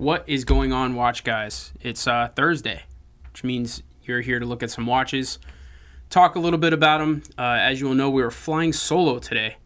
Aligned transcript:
What 0.00 0.26
is 0.26 0.46
going 0.46 0.72
on, 0.72 0.94
watch 0.94 1.24
guys? 1.24 1.74
It's 1.82 2.06
uh, 2.06 2.30
Thursday, 2.34 2.84
which 3.30 3.44
means 3.44 3.82
you're 4.02 4.22
here 4.22 4.38
to 4.38 4.46
look 4.46 4.62
at 4.62 4.70
some 4.70 4.86
watches, 4.86 5.38
talk 6.08 6.36
a 6.36 6.38
little 6.38 6.58
bit 6.58 6.72
about 6.72 7.00
them. 7.00 7.22
Uh, 7.36 7.58
as 7.60 7.82
you 7.82 7.86
will 7.86 7.94
know, 7.94 8.08
we 8.08 8.22
are 8.22 8.30
flying 8.30 8.72
solo 8.72 9.18
today. 9.18 9.58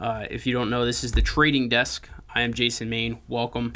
Uh, 0.00 0.24
if 0.30 0.46
you 0.46 0.54
don't 0.54 0.70
know, 0.70 0.86
this 0.86 1.04
is 1.04 1.12
the 1.12 1.20
trading 1.20 1.68
desk. 1.68 2.08
I 2.34 2.40
am 2.40 2.54
Jason 2.54 2.88
Main. 2.88 3.18
Welcome. 3.28 3.74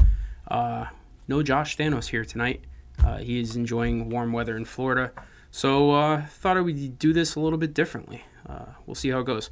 Uh, 0.49 0.87
no 1.29 1.43
Josh 1.43 1.77
Thanos 1.77 2.07
here 2.07 2.25
tonight. 2.25 2.65
Uh, 3.05 3.19
he 3.19 3.39
is 3.39 3.55
enjoying 3.55 4.09
warm 4.09 4.33
weather 4.33 4.57
in 4.57 4.65
Florida. 4.65 5.13
So 5.51 5.91
uh, 5.91 6.25
thought 6.29 6.57
I 6.57 6.63
would 6.63 6.99
do 6.99 7.13
this 7.13 7.35
a 7.35 7.41
little 7.41 7.59
bit 7.59 7.75
differently. 7.75 8.25
We'll 8.87 8.95
see 8.95 9.11
how 9.11 9.19
it 9.19 9.27
goes. 9.27 9.51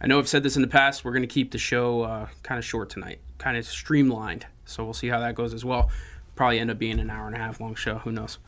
I 0.00 0.06
know 0.06 0.20
I've 0.20 0.28
said 0.28 0.44
this 0.44 0.54
in 0.54 0.62
the 0.62 0.68
past. 0.68 1.04
We're 1.04 1.10
going 1.10 1.22
to 1.22 1.26
keep 1.26 1.50
the 1.50 1.58
show 1.58 2.28
kind 2.44 2.56
of 2.56 2.64
short 2.64 2.88
tonight, 2.88 3.18
kind 3.38 3.56
of 3.56 3.66
streamlined. 3.66 4.46
So 4.68 4.84
we'll 4.84 4.94
see 4.94 5.08
how 5.08 5.20
that 5.20 5.34
goes 5.34 5.54
as 5.54 5.64
well. 5.64 5.90
Probably 6.36 6.58
end 6.58 6.70
up 6.70 6.78
being 6.78 7.00
an 7.00 7.10
hour 7.10 7.26
and 7.26 7.34
a 7.34 7.38
half 7.38 7.60
long 7.60 7.74
show. 7.74 7.98
Who 7.98 8.12
knows? 8.12 8.38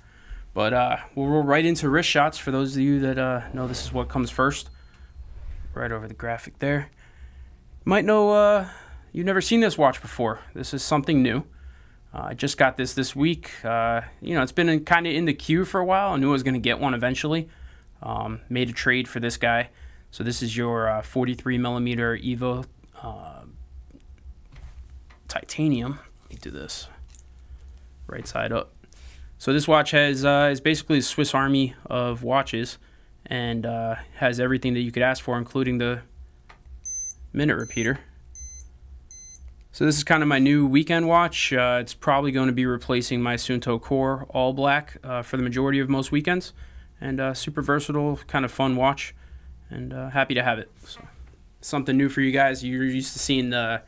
But 0.53 0.73
uh, 0.73 0.97
we'll 1.15 1.29
roll 1.29 1.43
right 1.43 1.65
into 1.65 1.89
wrist 1.89 2.09
shots 2.09 2.37
for 2.37 2.51
those 2.51 2.77
of 2.77 2.83
you 2.83 3.01
that 3.01 3.19
uh, 3.19 3.43
know 3.53 3.67
this 3.67 3.85
is 3.85 3.93
what 3.93 4.09
comes 4.09 4.31
first. 4.31 4.69
Right 5.75 5.91
over 5.91 6.07
the 6.07 6.15
graphic 6.15 6.59
there. 6.59 6.91
might 7.85 8.05
know 8.05 8.33
uh, 8.33 8.69
you've 9.13 9.27
never 9.27 9.41
seen 9.41 9.61
this 9.61 9.79
watch 9.79 10.03
before. 10.03 10.41
This 10.55 10.75
is 10.75 10.83
something 10.83 11.23
new. 11.23 11.45
Uh, 12.13 12.23
I 12.25 12.35
just 12.35 12.59
got 12.59 12.77
this 12.77 12.93
this 12.93 13.15
week. 13.15 13.65
Uh, 13.65 14.03
you 14.21 14.35
know, 14.35 14.43
it's 14.43 14.53
been 14.53 14.85
kind 14.85 15.07
of 15.07 15.15
in 15.15 15.25
the 15.25 15.35
queue 15.35 15.65
for 15.65 15.81
a 15.81 15.85
while. 15.85 16.11
I 16.11 16.17
knew 16.17 16.31
I 16.31 16.33
was 16.33 16.43
going 16.43 16.55
to 16.55 16.61
get 16.61 16.81
one 16.81 16.93
eventually. 16.93 17.49
Um, 18.03 18.41
made 18.49 18.69
a 18.69 18.73
trade 18.73 19.07
for 19.09 19.21
this 19.21 19.37
guy. 19.37 19.71
So 20.11 20.25
this 20.25 20.43
is 20.43 20.57
your 20.57 20.89
uh, 20.89 21.03
43 21.03 21.57
millimeter 21.59 22.17
Evo 22.19 22.67
titanium. 25.31 26.01
Me 26.31 26.37
do 26.41 26.51
this 26.51 26.89
right 28.07 28.27
side 28.27 28.53
up. 28.53 28.73
So 29.39 29.53
this 29.53 29.67
watch 29.69 29.91
has 29.91 30.25
uh, 30.25 30.49
is 30.53 30.61
basically 30.61 30.99
a 30.99 31.03
Swiss 31.03 31.35
Army 31.35 31.75
of 31.87 32.23
watches, 32.23 32.79
and 33.27 33.67
uh, 33.67 33.97
has 34.17 34.41
everything 34.41 34.75
that 34.75 34.81
you 34.81 34.93
could 34.93 35.03
ask 35.03 35.23
for, 35.23 35.37
including 35.37 35.79
the 35.79 36.03
minute 37.33 37.57
repeater. 37.57 38.01
So 39.73 39.85
this 39.85 39.97
is 39.97 40.05
kind 40.05 40.23
of 40.23 40.29
my 40.29 40.39
new 40.39 40.67
weekend 40.67 41.09
watch. 41.09 41.53
Uh, 41.53 41.79
it's 41.81 41.95
probably 41.95 42.33
going 42.33 42.49
to 42.49 42.53
be 42.53 42.67
replacing 42.67 43.23
my 43.23 43.37
Suunto 43.37 43.81
Core 43.81 44.27
All 44.31 44.53
Black 44.53 44.99
uh, 45.03 45.23
for 45.23 45.37
the 45.37 45.43
majority 45.43 45.81
of 45.81 45.89
most 45.89 46.13
weekends, 46.13 46.53
and 47.01 47.21
uh, 47.21 47.35
super 47.35 47.63
versatile, 47.63 48.19
kind 48.27 48.45
of 48.45 48.53
fun 48.53 48.77
watch 48.77 49.15
and 49.71 49.93
uh, 49.93 50.11
happy 50.11 50.35
to 50.35 50.43
have 50.43 50.59
it. 50.59 50.71
So, 50.85 51.01
something 51.61 51.97
new 51.97 52.09
for 52.09 52.21
you 52.21 52.33
guys. 52.33 52.65
You're 52.65 52.85
used 52.85 53.13
to 53.15 53.19
seeing 53.19 53.51
the 53.51 53.83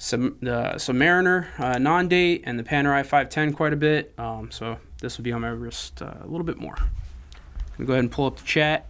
some 0.00 0.38
the 0.40 0.72
Submariner 0.76 1.46
uh, 1.60 1.78
non-date 1.78 2.42
and 2.46 2.58
the 2.58 2.62
Panerai 2.62 3.02
510 3.02 3.52
quite 3.52 3.74
a 3.74 3.76
bit. 3.76 4.14
Um, 4.18 4.50
so 4.50 4.78
this 5.02 5.18
will 5.18 5.24
be 5.24 5.32
on 5.32 5.42
my 5.42 5.48
wrist 5.48 6.00
uh, 6.00 6.14
a 6.22 6.26
little 6.26 6.44
bit 6.44 6.56
more. 6.56 6.74
I'm 6.78 6.88
gonna 7.76 7.86
go 7.86 7.92
ahead 7.92 8.04
and 8.04 8.10
pull 8.10 8.24
up 8.24 8.38
the 8.38 8.44
chat, 8.44 8.88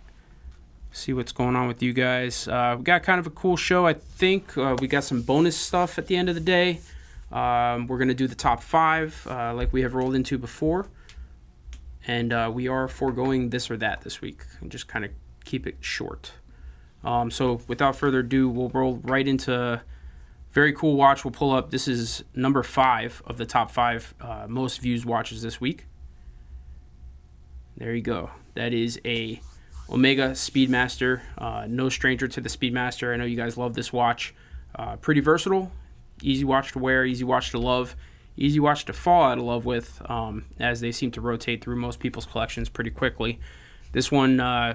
see 0.93 1.13
what's 1.13 1.33
going 1.33 1.57
on 1.57 1.67
with 1.67 1.83
you 1.83 1.93
guys. 1.93 2.47
Uh, 2.47 2.77
we 2.79 2.85
got 2.85 3.03
kind 3.03 3.19
of 3.19 3.27
a 3.27 3.31
cool 3.31 3.57
show, 3.57 3.89
I 3.89 3.95
think. 3.95 4.57
Uh, 4.57 4.77
we 4.81 4.87
got 4.87 5.03
some 5.03 5.23
bonus 5.23 5.57
stuff 5.57 5.99
at 5.99 6.07
the 6.07 6.17
end 6.17 6.29
of 6.29 6.37
the 6.37 6.41
day. 6.41 6.81
Um, 7.33 7.89
we're 7.89 7.99
gonna 7.99 8.15
do 8.15 8.29
the 8.29 8.37
top 8.37 8.63
five, 8.63 9.27
uh, 9.29 9.53
like 9.53 9.73
we 9.73 9.83
have 9.83 9.95
rolled 9.95 10.15
into 10.15 10.39
before, 10.39 10.87
and 12.07 12.33
uh, 12.33 12.53
we 12.55 12.69
are 12.69 12.87
foregoing 12.87 13.51
this 13.51 13.69
or 13.69 13.77
that 13.79 14.03
this 14.03 14.21
week, 14.21 14.43
and 14.61 14.71
just 14.71 14.87
kind 14.87 15.05
of 15.05 15.11
keep 15.45 15.67
it 15.67 15.79
short. 15.81 16.35
Um, 17.03 17.33
so 17.33 17.63
without 17.67 17.97
further 17.97 18.21
ado, 18.21 18.49
we'll 18.49 18.69
roll 18.69 18.99
right 18.99 19.27
into 19.27 19.81
very 20.51 20.73
cool 20.73 20.97
watch. 20.97 21.25
We'll 21.25 21.33
pull 21.33 21.53
up. 21.53 21.71
This 21.71 21.87
is 21.89 22.25
number 22.35 22.63
five 22.63 23.23
of 23.27 23.37
the 23.37 23.47
top 23.47 23.71
five 23.71 24.15
uh, 24.21 24.47
most 24.49 24.81
views 24.81 25.07
watches 25.07 25.43
this 25.43 25.61
week. 25.61 25.87
There 27.77 27.95
you 27.95 28.03
go. 28.03 28.31
That 28.55 28.73
is 28.73 29.01
a 29.05 29.41
Omega 29.89 30.31
Speedmaster. 30.31 31.21
Uh, 31.39 31.67
no 31.69 31.89
stranger 31.89 32.29
to 32.29 32.41
the 32.41 32.49
Speedmaster. 32.49 33.13
I 33.13 33.17
know 33.17 33.25
you 33.25 33.37
guys 33.37 33.57
love 33.57 33.75
this 33.75 33.93
watch. 33.93 34.35
Uh, 34.75 34.97
pretty 34.97 35.21
versatile, 35.21 35.73
easy 36.23 36.45
watch 36.45 36.73
to 36.73 36.79
wear, 36.79 37.05
easy 37.05 37.25
watch 37.25 37.51
to 37.51 37.59
love, 37.59 37.97
easy 38.37 38.61
watch 38.61 38.85
to 38.85 38.93
fall 38.93 39.25
out 39.25 39.39
of 39.39 39.45
love 39.45 39.65
with, 39.65 40.01
um, 40.09 40.45
as 40.61 40.81
they 40.81 40.93
seem 40.93 41.11
to 41.13 41.21
rotate 41.21 41.63
through 41.63 41.77
most 41.77 41.99
people's 41.99 42.27
collections 42.27 42.69
pretty 42.69 42.91
quickly. 42.91 43.41
This 43.93 44.13
one 44.13 44.39
uh, 44.39 44.75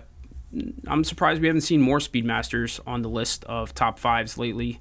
I'm 0.88 1.04
surprised 1.04 1.42
we 1.42 1.48
haven't 1.48 1.62
seen 1.62 1.82
more 1.82 2.00
Speedmasters 2.00 2.80
on 2.88 3.02
the 3.02 3.10
list 3.10 3.44
of 3.46 3.74
top 3.74 4.00
fives 4.00 4.38
lately. 4.38 4.80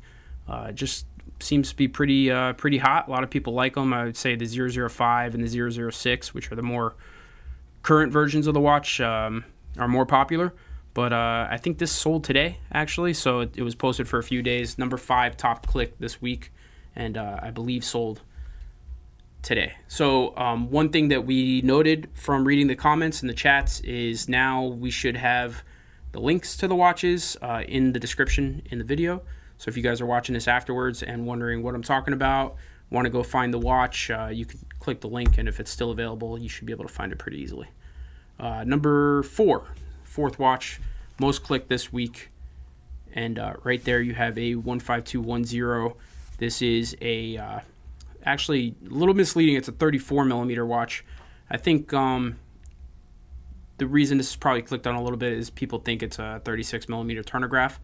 Uh, 0.49 0.73
just 0.73 1.07
seems 1.41 1.71
to 1.71 1.77
be 1.77 1.89
pretty 1.89 2.31
uh, 2.31 2.53
pretty 2.55 2.79
hot. 2.79 3.09
A 3.09 3.11
lot 3.11 3.25
of 3.25 3.31
people 3.31 3.53
like 3.53 3.75
them. 3.75 3.93
I 3.93 4.05
would 4.05 4.17
say 4.17 4.37
the 4.37 4.47
005 4.47 5.35
and 5.35 5.45
the 5.47 5.91
006, 5.91 6.35
which 6.35 6.51
are 6.51 6.55
the 6.55 6.63
more 6.63 6.95
current 7.83 8.13
versions 8.13 8.47
of 8.47 8.55
the 8.55 8.61
watch, 8.61 9.01
um, 9.01 9.45
are 9.79 9.89
more 9.89 10.07
popular. 10.07 10.55
But 10.95 11.13
uh, 11.13 11.49
I 11.51 11.57
think 11.57 11.79
this 11.79 11.91
sold 11.91 12.23
today 12.23 12.59
actually, 12.71 13.15
so 13.15 13.41
it, 13.41 13.57
it, 13.57 13.63
was 13.63 13.75
posted 13.75 14.09
for 14.09 14.19
a 14.19 14.23
few 14.23 14.43
days. 14.43 14.79
Number 14.79 14.97
five 14.97 15.37
top 15.37 15.67
click 15.67 15.99
this 15.99 16.23
week, 16.23 16.53
and 16.95 17.17
uh, 17.17 17.41
I 17.43 17.51
believe 17.51 17.85
sold 17.85 18.23
today. 19.43 19.75
So, 19.89 20.37
um, 20.37 20.71
one 20.71 20.91
thing 20.91 21.09
that 21.09 21.27
we 21.27 21.63
noted 21.63 22.09
from 22.15 22.45
reading 22.45 22.69
the 22.69 22.77
comments 22.77 23.21
and 23.21 23.29
the 23.29 23.35
chats 23.35 23.81
is 23.81 24.29
now 24.29 24.65
we 24.65 24.91
should 24.91 25.17
have 25.17 25.65
the 26.13 26.21
links 26.21 26.57
to 26.59 26.69
the 26.69 26.77
watches 26.77 27.37
uh, 27.43 27.65
in 27.67 27.93
the 27.93 27.99
description 27.99 28.63
in 28.71 28.79
the 28.79 28.85
video. 28.85 29.23
So, 29.59 29.69
if 29.69 29.77
you 29.77 29.83
guys 29.83 30.01
are 30.01 30.07
watching 30.07 30.35
this 30.35 30.49
afterwards 30.49 31.03
and 31.03 31.27
wondering 31.27 31.63
what 31.63 31.75
I'm 31.75 31.83
talking 31.83 32.15
about, 32.15 32.57
want 32.91 33.07
to 33.07 33.11
go 33.11 33.23
find 33.23 33.53
the 33.53 33.59
watch, 33.59 34.11
uh, 34.11 34.29
you 34.33 34.47
can 34.47 34.61
click 34.79 35.01
the 35.01 35.09
link, 35.09 35.39
and 35.39 35.49
if 35.49 35.61
it's 35.61 35.71
still 35.71 35.91
available, 35.91 36.39
you 36.39 36.49
should 36.49 36.67
be 36.67 36.73
able 36.73 36.85
to 36.85 36.93
find 36.93 37.13
it 37.13 37.19
pretty 37.19 37.39
easily. 37.39 37.69
Uh, 38.39 38.65
number 38.65 39.23
four, 39.23 39.69
fourth 40.03 40.39
watch, 40.39 40.81
most 41.19 41.43
clicked 41.43 41.69
this 41.69 41.93
week. 41.93 42.31
And 43.13 43.39
uh, 43.39 43.55
right 43.63 43.83
there, 43.85 44.01
you 44.01 44.15
have 44.15 44.37
a 44.37 44.55
15210. 44.55 46.01
This 46.39 46.61
is 46.61 46.97
a 47.01 47.37
uh, 47.37 47.61
actually 48.25 48.75
a 48.85 48.93
little 48.93 49.15
misleading. 49.15 49.55
It's 49.55 49.69
a 49.69 49.73
34 49.73 50.25
millimeter 50.25 50.67
watch. 50.67 51.05
I 51.49 51.57
think 51.57 51.93
um, 51.93 52.39
the 53.79 53.87
reason 53.87 54.19
this 54.19 54.31
is 54.31 54.37
probably 54.37 54.63
clicked 54.63 54.87
on 54.87 54.97
a 54.97 55.03
little 55.03 55.19
bit 55.19 55.33
is 55.33 55.51
people 55.51 55.79
think 55.79 56.03
it's 56.03 56.19
a 56.19 56.41
36 56.45 56.89
millimeter 56.89 57.23
turnograph. 57.23 57.79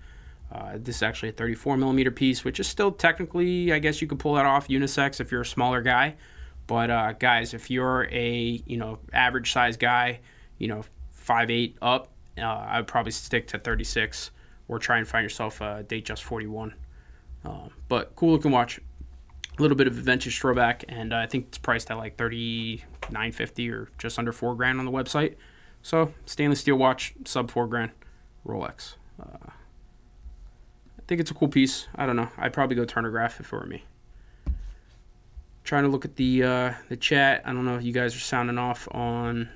Uh, 0.52 0.72
this 0.74 0.96
is 0.96 1.02
actually 1.02 1.28
a 1.28 1.32
34 1.32 1.76
millimeter 1.76 2.10
piece, 2.10 2.44
which 2.44 2.58
is 2.58 2.66
still 2.66 2.90
technically, 2.90 3.72
I 3.72 3.78
guess 3.78 4.02
you 4.02 4.08
could 4.08 4.18
pull 4.18 4.34
that 4.34 4.46
off 4.46 4.68
unisex 4.68 5.20
if 5.20 5.30
you're 5.30 5.42
a 5.42 5.46
smaller 5.46 5.80
guy. 5.80 6.16
But 6.66 6.90
uh, 6.90 7.12
guys, 7.12 7.54
if 7.54 7.70
you're 7.70 8.08
a 8.10 8.62
you 8.66 8.76
know 8.76 8.98
average 9.12 9.52
size 9.52 9.76
guy, 9.76 10.20
you 10.58 10.68
know 10.68 10.84
five 11.10 11.50
eight 11.50 11.76
up, 11.80 12.12
uh, 12.38 12.42
I 12.42 12.78
would 12.78 12.86
probably 12.86 13.12
stick 13.12 13.46
to 13.48 13.58
36 13.58 14.30
or 14.68 14.78
try 14.78 14.98
and 14.98 15.06
find 15.06 15.24
yourself 15.24 15.60
a 15.60 15.84
Datejust 15.86 16.22
41. 16.22 16.74
Um, 17.44 17.70
but 17.88 18.14
cool 18.16 18.32
looking 18.32 18.50
watch 18.50 18.78
a 19.58 19.62
little 19.62 19.76
bit 19.76 19.86
of 19.86 19.94
vintage 19.94 20.38
throwback, 20.38 20.84
and 20.88 21.12
uh, 21.12 21.16
I 21.16 21.26
think 21.26 21.46
it's 21.48 21.58
priced 21.58 21.90
at 21.90 21.96
like 21.96 22.16
thirty 22.16 22.84
nine 23.10 23.32
fifty 23.32 23.70
or 23.70 23.88
just 23.98 24.18
under 24.18 24.32
four 24.32 24.54
grand 24.54 24.78
on 24.78 24.84
the 24.84 24.92
website. 24.92 25.36
So 25.82 26.12
stainless 26.26 26.60
steel 26.60 26.76
watch, 26.76 27.14
sub 27.24 27.50
four 27.50 27.66
grand, 27.66 27.90
Rolex. 28.46 28.94
Uh, 31.10 31.14
think 31.14 31.20
it's 31.20 31.32
a 31.32 31.34
cool 31.34 31.48
piece. 31.48 31.88
I 31.96 32.06
don't 32.06 32.14
know. 32.14 32.28
I'd 32.38 32.52
probably 32.52 32.76
go 32.76 32.84
Turnograph 32.84 33.40
if 33.40 33.46
it 33.46 33.52
were 33.52 33.66
me. 33.66 33.82
Trying 35.64 35.82
to 35.82 35.88
look 35.88 36.04
at 36.04 36.14
the 36.14 36.44
uh, 36.44 36.74
the 36.88 36.96
chat. 36.96 37.42
I 37.44 37.52
don't 37.52 37.64
know 37.64 37.74
if 37.74 37.82
you 37.82 37.92
guys 37.92 38.14
are 38.14 38.20
sounding 38.20 38.58
off 38.58 38.86
on 38.92 39.48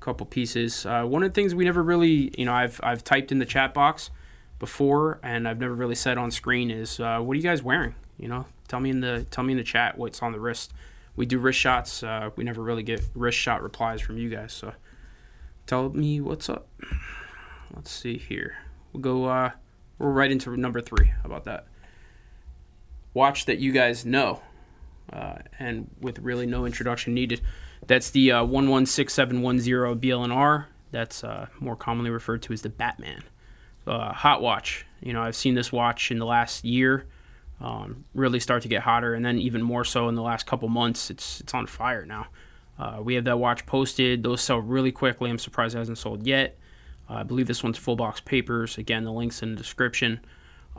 a 0.00 0.02
couple 0.02 0.24
pieces. 0.24 0.86
Uh, 0.86 1.04
one 1.04 1.22
of 1.22 1.28
the 1.28 1.34
things 1.34 1.54
we 1.54 1.66
never 1.66 1.82
really, 1.82 2.32
you 2.38 2.46
know, 2.46 2.54
I've 2.54 2.80
I've 2.82 3.04
typed 3.04 3.30
in 3.30 3.40
the 3.40 3.44
chat 3.44 3.74
box 3.74 4.10
before, 4.58 5.20
and 5.22 5.46
I've 5.46 5.60
never 5.60 5.74
really 5.74 5.94
said 5.94 6.16
on 6.16 6.30
screen 6.30 6.70
is, 6.70 6.98
uh, 6.98 7.18
what 7.20 7.34
are 7.34 7.36
you 7.36 7.42
guys 7.42 7.62
wearing? 7.62 7.94
You 8.18 8.28
know, 8.28 8.46
tell 8.66 8.80
me 8.80 8.88
in 8.88 9.00
the 9.00 9.26
tell 9.30 9.44
me 9.44 9.52
in 9.52 9.58
the 9.58 9.64
chat 9.64 9.98
what's 9.98 10.22
on 10.22 10.32
the 10.32 10.40
wrist. 10.40 10.72
We 11.14 11.26
do 11.26 11.38
wrist 11.38 11.58
shots. 11.58 12.02
Uh, 12.02 12.30
we 12.36 12.44
never 12.44 12.62
really 12.62 12.82
get 12.82 13.02
wrist 13.14 13.36
shot 13.36 13.62
replies 13.62 14.00
from 14.00 14.16
you 14.16 14.30
guys, 14.30 14.54
so 14.54 14.72
tell 15.66 15.90
me 15.90 16.22
what's 16.22 16.48
up. 16.48 16.68
Let's 17.76 17.90
see 17.90 18.16
here. 18.16 18.56
We'll 18.94 19.02
go. 19.02 19.52
We're 20.00 20.10
right 20.10 20.32
into 20.32 20.56
number 20.56 20.80
three. 20.80 21.08
How 21.08 21.26
about 21.26 21.44
that? 21.44 21.66
Watch 23.12 23.44
that 23.44 23.58
you 23.58 23.70
guys 23.70 24.06
know, 24.06 24.40
uh, 25.12 25.40
and 25.58 25.90
with 26.00 26.18
really 26.20 26.46
no 26.46 26.64
introduction 26.64 27.12
needed. 27.12 27.42
That's 27.86 28.08
the 28.08 28.32
uh, 28.32 28.44
116710 28.44 30.00
BLNR. 30.00 30.66
That's 30.90 31.22
uh, 31.22 31.48
more 31.58 31.76
commonly 31.76 32.08
referred 32.08 32.40
to 32.42 32.54
as 32.54 32.62
the 32.62 32.70
Batman. 32.70 33.24
Uh, 33.86 34.14
hot 34.14 34.40
watch. 34.40 34.86
You 35.02 35.12
know, 35.12 35.20
I've 35.20 35.36
seen 35.36 35.54
this 35.54 35.70
watch 35.70 36.10
in 36.10 36.18
the 36.18 36.26
last 36.26 36.64
year 36.64 37.04
um, 37.60 38.06
really 38.14 38.40
start 38.40 38.62
to 38.62 38.68
get 38.68 38.82
hotter, 38.82 39.12
and 39.12 39.22
then 39.22 39.38
even 39.38 39.60
more 39.60 39.84
so 39.84 40.08
in 40.08 40.14
the 40.14 40.22
last 40.22 40.46
couple 40.46 40.68
months. 40.70 41.10
It's 41.10 41.42
it's 41.42 41.52
on 41.52 41.66
fire 41.66 42.06
now. 42.06 42.28
Uh, 42.78 43.00
we 43.02 43.16
have 43.16 43.24
that 43.24 43.38
watch 43.38 43.66
posted; 43.66 44.22
those 44.22 44.40
sell 44.40 44.60
really 44.60 44.92
quickly. 44.92 45.28
I'm 45.28 45.38
surprised 45.38 45.74
it 45.74 45.78
hasn't 45.78 45.98
sold 45.98 46.26
yet. 46.26 46.58
Uh, 47.10 47.14
I 47.14 47.22
believe 47.24 47.48
this 47.48 47.62
one's 47.62 47.78
full 47.78 47.96
box 47.96 48.20
papers. 48.20 48.78
Again, 48.78 49.04
the 49.04 49.12
links 49.12 49.42
in 49.42 49.50
the 49.50 49.56
description. 49.56 50.20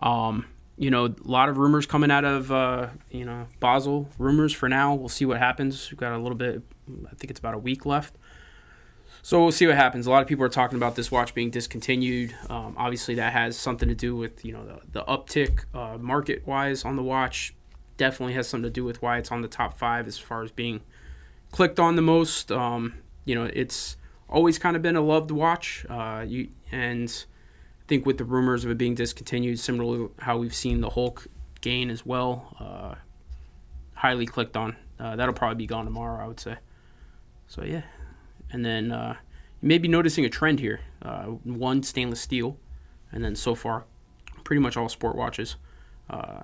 Um, 0.02 0.46
you 0.78 0.90
know, 0.90 1.06
a 1.06 1.14
lot 1.26 1.50
of 1.50 1.58
rumors 1.58 1.86
coming 1.86 2.10
out 2.10 2.26
of, 2.26 2.52
uh, 2.52 2.88
you 3.12 3.26
know, 3.26 3.48
Basel 3.60 4.08
rumors 4.18 4.54
for 4.54 4.70
now. 4.70 4.96
We'll 4.96 5.10
see 5.10 5.26
what 5.26 5.38
happens. 5.38 5.92
We've 5.92 6.00
got 6.00 6.14
a 6.14 6.18
little 6.18 6.38
bit, 6.38 6.62
I 7.06 7.14
think 7.16 7.30
it's 7.30 7.40
about 7.40 7.54
a 7.54 7.60
week 7.60 7.86
left. 7.86 8.16
So 9.22 9.44
we'll 9.44 9.52
see 9.52 9.68
what 9.68 9.76
happens. 9.76 10.08
A 10.08 10.10
lot 10.10 10.24
of 10.24 10.28
people 10.28 10.44
are 10.44 10.50
talking 10.50 10.78
about 10.78 10.96
this 10.96 11.12
watch 11.12 11.36
being 11.36 11.52
discontinued. 11.52 12.34
Um, 12.50 12.74
obviously, 12.78 13.16
that 13.16 13.34
has 13.34 13.56
something 13.56 13.88
to 13.88 13.94
do 13.94 14.16
with, 14.16 14.44
you 14.44 14.54
know, 14.54 14.66
the, 14.66 14.80
the 14.92 15.04
uptick 15.04 15.66
uh, 15.76 15.98
market 16.00 16.48
wise 16.48 16.84
on 16.84 16.96
the 16.96 17.04
watch. 17.04 17.54
Definitely 17.98 18.34
has 18.34 18.48
something 18.48 18.64
to 18.64 18.74
do 18.74 18.84
with 18.84 19.02
why 19.02 19.20
it's 19.20 19.32
on 19.32 19.42
the 19.42 19.48
top 19.48 19.78
five 19.78 20.08
as 20.08 20.18
far 20.18 20.42
as 20.42 20.52
being 20.52 20.82
clicked 21.52 21.80
on 21.80 21.96
the 21.96 22.02
most. 22.02 22.52
Um, 22.52 22.96
you 23.26 23.36
know, 23.36 23.44
it's 23.54 23.98
always 24.32 24.58
kind 24.58 24.76
of 24.76 24.82
been 24.82 24.96
a 24.96 25.02
loved 25.02 25.30
watch. 25.30 25.86
Uh, 25.90 26.26
you 26.28 26.50
and 26.72 27.26
I 27.82 27.84
think 27.88 28.06
with 28.06 28.18
the 28.18 28.24
rumors 28.26 28.64
of 28.66 28.72
it 28.72 28.78
being 28.78 28.96
discontinued, 28.96 29.60
similarly 29.60 30.10
how 30.20 30.38
we've 30.38 30.56
seen 30.56 30.82
the 30.82 30.90
Hulk 30.90 31.28
gain 31.60 31.90
as 31.90 32.06
well, 32.06 32.56
uh, 32.60 32.96
highly 33.96 34.26
clicked 34.26 34.58
on. 34.58 34.76
Uh, 35.00 35.16
that'll 35.16 35.34
probably 35.34 35.56
be 35.56 35.68
gone 35.68 35.86
tomorrow, 35.86 36.24
I 36.24 36.28
would 36.28 36.40
say. 36.40 36.56
So 37.48 37.64
yeah, 37.64 37.84
and 38.52 38.66
then 38.66 38.92
uh, 38.92 39.18
you 39.62 39.68
may 39.68 39.78
be 39.78 39.88
noticing 39.88 40.26
a 40.26 40.30
trend 40.30 40.60
here. 40.60 40.80
Uh, 41.02 41.24
one 41.26 41.84
stainless 41.84 42.22
steel, 42.22 42.58
and 43.12 43.24
then 43.24 43.36
so 43.36 43.56
far, 43.56 43.86
pretty 44.44 44.62
much 44.62 44.78
all 44.78 44.88
sport 44.88 45.16
watches. 45.16 45.58
Uh, 46.10 46.42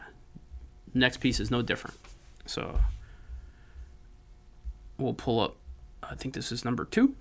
next 0.93 1.17
piece 1.17 1.39
is 1.39 1.49
no 1.49 1.61
different. 1.61 1.97
So 2.45 2.79
we'll 4.97 5.13
pull 5.13 5.39
up. 5.39 5.55
I 6.03 6.15
think 6.15 6.33
this 6.33 6.51
is 6.51 6.65
number 6.65 6.83
two. 6.83 7.15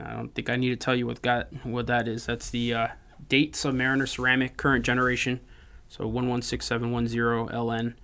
I 0.00 0.12
don't 0.14 0.34
think 0.34 0.50
I 0.50 0.56
need 0.56 0.70
to 0.70 0.76
tell 0.76 0.94
you 0.94 1.06
what 1.06 1.22
got 1.22 1.48
what 1.64 1.86
that 1.86 2.08
is. 2.08 2.26
That's 2.26 2.50
the 2.50 2.74
uh, 2.74 2.88
date 3.28 3.54
Submariner 3.54 4.08
ceramic 4.08 4.56
current 4.56 4.84
generation, 4.84 5.40
so 5.88 6.06
one 6.06 6.28
one 6.28 6.42
six 6.42 6.66
seven 6.66 6.90
one 6.90 7.06
zero 7.06 7.48
LN. 7.48 7.94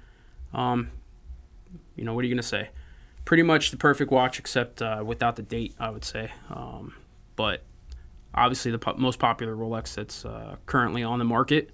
Um, 0.54 0.90
you 1.96 2.04
know 2.04 2.14
what 2.14 2.24
are 2.24 2.28
you 2.28 2.34
gonna 2.34 2.42
say? 2.42 2.70
Pretty 3.24 3.42
much 3.42 3.70
the 3.70 3.76
perfect 3.76 4.10
watch, 4.10 4.38
except 4.38 4.82
uh, 4.82 5.02
without 5.04 5.36
the 5.36 5.42
date, 5.42 5.74
I 5.78 5.90
would 5.90 6.04
say. 6.04 6.30
Um, 6.50 6.94
but 7.36 7.62
obviously, 8.34 8.70
the 8.70 8.78
po- 8.78 8.96
most 8.96 9.18
popular 9.18 9.54
Rolex 9.54 9.94
that's 9.94 10.24
uh, 10.24 10.56
currently 10.66 11.02
on 11.02 11.18
the 11.18 11.24
market 11.24 11.70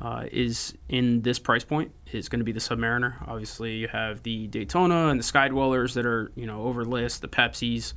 uh, 0.00 0.26
is 0.32 0.74
in 0.88 1.22
this 1.22 1.38
price 1.38 1.64
point 1.64 1.92
is 2.12 2.28
going 2.28 2.40
to 2.40 2.44
be 2.44 2.52
the 2.52 2.60
Submariner. 2.60 3.26
Obviously, 3.28 3.76
you 3.76 3.88
have 3.88 4.22
the 4.24 4.48
Daytona 4.48 5.08
and 5.08 5.20
the 5.20 5.24
Skydwellers 5.24 5.94
that 5.94 6.06
are 6.06 6.32
you 6.34 6.46
know 6.46 6.62
over 6.62 6.84
list, 6.84 7.22
the 7.22 7.28
Pepsis. 7.28 7.94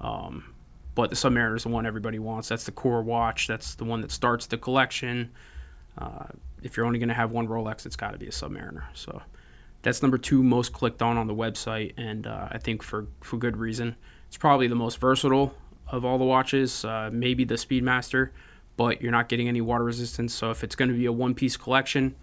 Um, 0.00 0.54
but 0.94 1.10
the 1.10 1.16
Submariner 1.16 1.56
is 1.56 1.62
the 1.62 1.68
one 1.68 1.86
everybody 1.86 2.18
wants. 2.18 2.48
That's 2.48 2.64
the 2.64 2.72
core 2.72 3.02
watch. 3.02 3.46
That's 3.46 3.74
the 3.74 3.84
one 3.84 4.00
that 4.00 4.10
starts 4.10 4.46
the 4.46 4.58
collection. 4.58 5.30
Uh, 5.96 6.26
if 6.62 6.76
you're 6.76 6.86
only 6.86 6.98
going 6.98 7.08
to 7.08 7.14
have 7.14 7.30
one 7.30 7.48
Rolex, 7.48 7.86
it's 7.86 7.96
got 7.96 8.12
to 8.12 8.18
be 8.18 8.26
a 8.26 8.30
Submariner. 8.30 8.84
So 8.94 9.22
that's 9.82 10.02
number 10.02 10.18
two 10.18 10.42
most 10.42 10.72
clicked 10.72 11.02
on 11.02 11.16
on 11.16 11.26
the 11.26 11.34
website, 11.34 11.94
and 11.96 12.26
uh, 12.26 12.48
I 12.50 12.58
think 12.58 12.82
for 12.82 13.06
for 13.20 13.36
good 13.36 13.56
reason. 13.56 13.96
It's 14.28 14.36
probably 14.36 14.68
the 14.68 14.76
most 14.76 14.98
versatile 14.98 15.54
of 15.88 16.04
all 16.04 16.18
the 16.18 16.24
watches. 16.24 16.84
Uh, 16.84 17.10
maybe 17.12 17.44
the 17.44 17.56
Speedmaster, 17.56 18.30
but 18.76 19.02
you're 19.02 19.10
not 19.10 19.28
getting 19.28 19.48
any 19.48 19.60
water 19.60 19.82
resistance. 19.82 20.32
So 20.32 20.50
if 20.50 20.62
it's 20.62 20.76
going 20.76 20.90
to 20.90 20.96
be 20.96 21.06
a 21.06 21.12
one 21.12 21.34
piece 21.34 21.56
collection, 21.56 22.14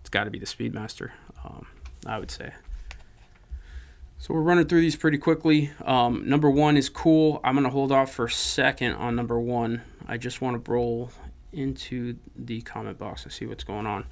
it's 0.00 0.10
got 0.10 0.24
to 0.24 0.30
be 0.30 0.38
the 0.38 0.46
Speedmaster. 0.46 1.10
Um, 1.44 1.66
I 2.06 2.18
would 2.18 2.30
say. 2.30 2.52
So 4.20 4.34
we're 4.34 4.42
running 4.42 4.66
through 4.66 4.82
these 4.82 4.96
pretty 4.96 5.16
quickly. 5.16 5.70
Um, 5.82 6.28
number 6.28 6.50
one 6.50 6.76
is 6.76 6.90
cool. 6.90 7.40
I'm 7.42 7.54
going 7.54 7.64
to 7.64 7.70
hold 7.70 7.90
off 7.90 8.12
for 8.12 8.26
a 8.26 8.30
second 8.30 8.92
on 8.92 9.16
number 9.16 9.40
one. 9.40 9.80
I 10.06 10.18
just 10.18 10.42
want 10.42 10.62
to 10.62 10.70
roll 10.70 11.10
into 11.54 12.16
the 12.36 12.60
comment 12.60 12.98
box 12.98 13.24
and 13.24 13.32
see 13.32 13.46
what's 13.46 13.64
going 13.64 13.86
on. 13.86 14.04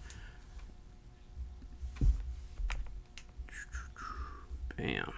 Bam. 4.78 5.12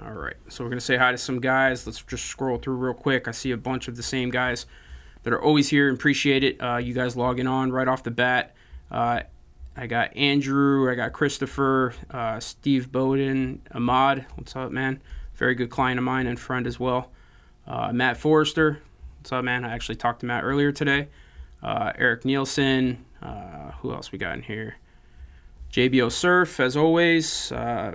All 0.00 0.12
right, 0.12 0.36
so 0.48 0.64
we're 0.64 0.70
going 0.70 0.78
to 0.78 0.84
say 0.84 0.96
hi 0.96 1.12
to 1.12 1.18
some 1.18 1.42
guys. 1.42 1.86
Let's 1.86 2.00
just 2.00 2.24
scroll 2.24 2.56
through 2.56 2.76
real 2.76 2.94
quick. 2.94 3.28
I 3.28 3.32
see 3.32 3.50
a 3.50 3.58
bunch 3.58 3.86
of 3.86 3.96
the 3.96 4.02
same 4.02 4.30
guys 4.30 4.64
that 5.24 5.34
are 5.34 5.42
always 5.42 5.68
here. 5.68 5.92
Appreciate 5.92 6.42
it. 6.42 6.56
Uh, 6.58 6.78
you 6.78 6.94
guys 6.94 7.18
logging 7.18 7.46
on 7.46 7.70
right 7.70 7.86
off 7.86 8.02
the 8.02 8.10
bat. 8.10 8.54
Uh, 8.90 9.20
I 9.78 9.86
got 9.86 10.16
Andrew, 10.16 10.90
I 10.90 10.94
got 10.94 11.12
Christopher, 11.12 11.92
uh, 12.10 12.40
Steve 12.40 12.90
Bowden, 12.90 13.60
Ahmad. 13.74 14.24
What's 14.36 14.56
up, 14.56 14.72
man? 14.72 15.02
Very 15.34 15.54
good 15.54 15.68
client 15.68 15.98
of 15.98 16.04
mine 16.04 16.26
and 16.26 16.40
friend 16.40 16.66
as 16.66 16.80
well. 16.80 17.10
Uh, 17.66 17.92
Matt 17.92 18.16
Forrester. 18.16 18.80
What's 19.18 19.32
up, 19.32 19.44
man? 19.44 19.66
I 19.66 19.74
actually 19.74 19.96
talked 19.96 20.20
to 20.20 20.26
Matt 20.26 20.44
earlier 20.44 20.72
today. 20.72 21.08
Uh, 21.62 21.92
Eric 21.98 22.24
Nielsen. 22.24 23.04
Uh, 23.20 23.72
who 23.82 23.92
else 23.92 24.12
we 24.12 24.18
got 24.18 24.34
in 24.34 24.42
here? 24.44 24.76
JBO 25.70 26.10
Surf, 26.10 26.58
as 26.58 26.74
always. 26.74 27.52
Uh, 27.52 27.94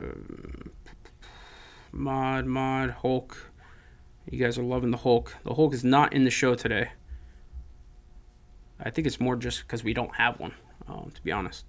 Mod, 1.92 2.45
Mod, 2.45 2.92
Hulk. 2.92 3.51
You 4.30 4.38
guys 4.38 4.60
are 4.60 4.63
loving 4.63 4.92
the 4.92 4.98
Hulk. 4.98 5.36
The 5.44 5.56
Hulk 5.56 5.74
is 5.74 5.83
not 5.83 6.13
in 6.13 6.25
the 6.25 6.31
show 6.31 6.54
today. 6.54 6.92
I 8.80 8.92
think 8.92 9.07
it's 9.07 9.19
more 9.19 9.36
just 9.36 9.62
because 9.63 9.83
we 9.83 9.95
don't 9.95 10.16
have 10.18 10.39
one, 10.39 10.54
um, 10.88 11.12
to 11.16 11.22
be 11.24 11.31
honest. 11.31 11.66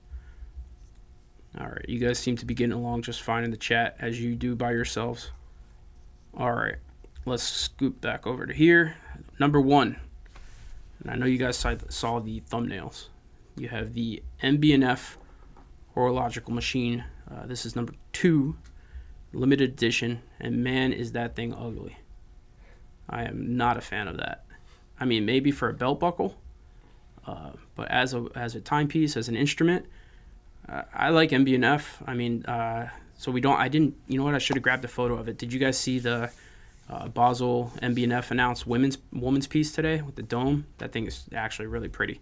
All 1.58 1.66
right, 1.66 1.84
you 1.86 1.98
guys 1.98 2.18
seem 2.18 2.36
to 2.36 2.46
be 2.46 2.54
getting 2.54 2.72
along 2.72 3.02
just 3.02 3.22
fine 3.22 3.44
in 3.44 3.50
the 3.50 3.58
chat 3.58 3.96
as 4.00 4.20
you 4.20 4.34
do 4.34 4.54
by 4.54 4.72
yourselves. 4.72 5.32
All 6.34 6.52
right, 6.52 6.76
let's 7.26 7.42
scoop 7.42 8.00
back 8.00 8.26
over 8.26 8.46
to 8.46 8.54
here. 8.54 8.96
Number 9.38 9.60
one, 9.60 9.96
and 11.00 11.10
I 11.10 11.14
know 11.16 11.26
you 11.26 11.36
guys 11.36 11.58
saw 11.58 12.20
the 12.20 12.40
thumbnails. 12.48 13.08
You 13.56 13.68
have 13.68 13.92
the 13.92 14.22
MB&F 14.42 15.18
horological 15.94 16.54
machine. 16.54 17.04
Uh, 17.30 17.44
this 17.44 17.66
is 17.66 17.76
number 17.76 17.92
two, 18.14 18.56
limited 19.34 19.72
edition, 19.72 20.22
and 20.40 20.64
man, 20.64 20.94
is 20.94 21.12
that 21.12 21.36
thing 21.36 21.52
ugly. 21.52 21.98
I 23.10 23.24
am 23.24 23.58
not 23.58 23.76
a 23.76 23.82
fan 23.82 24.08
of 24.08 24.16
that. 24.16 24.46
I 24.98 25.04
mean, 25.04 25.26
maybe 25.26 25.50
for 25.50 25.68
a 25.68 25.74
belt 25.74 26.00
buckle, 26.00 26.38
uh, 27.26 27.50
but 27.74 27.90
as 27.90 28.14
a 28.14 28.26
as 28.34 28.54
a 28.54 28.60
timepiece, 28.60 29.18
as 29.18 29.28
an 29.28 29.36
instrument 29.36 29.84
I 30.94 31.10
like 31.10 31.30
MB&F. 31.30 32.02
I 32.06 32.14
mean, 32.14 32.44
uh, 32.46 32.88
so 33.16 33.30
we 33.30 33.40
don't. 33.40 33.58
I 33.58 33.68
didn't. 33.68 33.96
You 34.08 34.18
know 34.18 34.24
what? 34.24 34.34
I 34.34 34.38
should 34.38 34.56
have 34.56 34.62
grabbed 34.62 34.84
a 34.84 34.88
photo 34.88 35.14
of 35.16 35.28
it. 35.28 35.38
Did 35.38 35.52
you 35.52 35.60
guys 35.60 35.78
see 35.78 35.98
the 35.98 36.30
uh, 36.88 37.08
Basel 37.08 37.72
MB&F 37.82 38.30
announced 38.30 38.66
women's 38.66 38.98
women's 39.12 39.46
piece 39.46 39.72
today 39.72 40.02
with 40.02 40.16
the 40.16 40.22
dome? 40.22 40.66
That 40.78 40.92
thing 40.92 41.06
is 41.06 41.26
actually 41.34 41.66
really 41.66 41.88
pretty. 41.88 42.20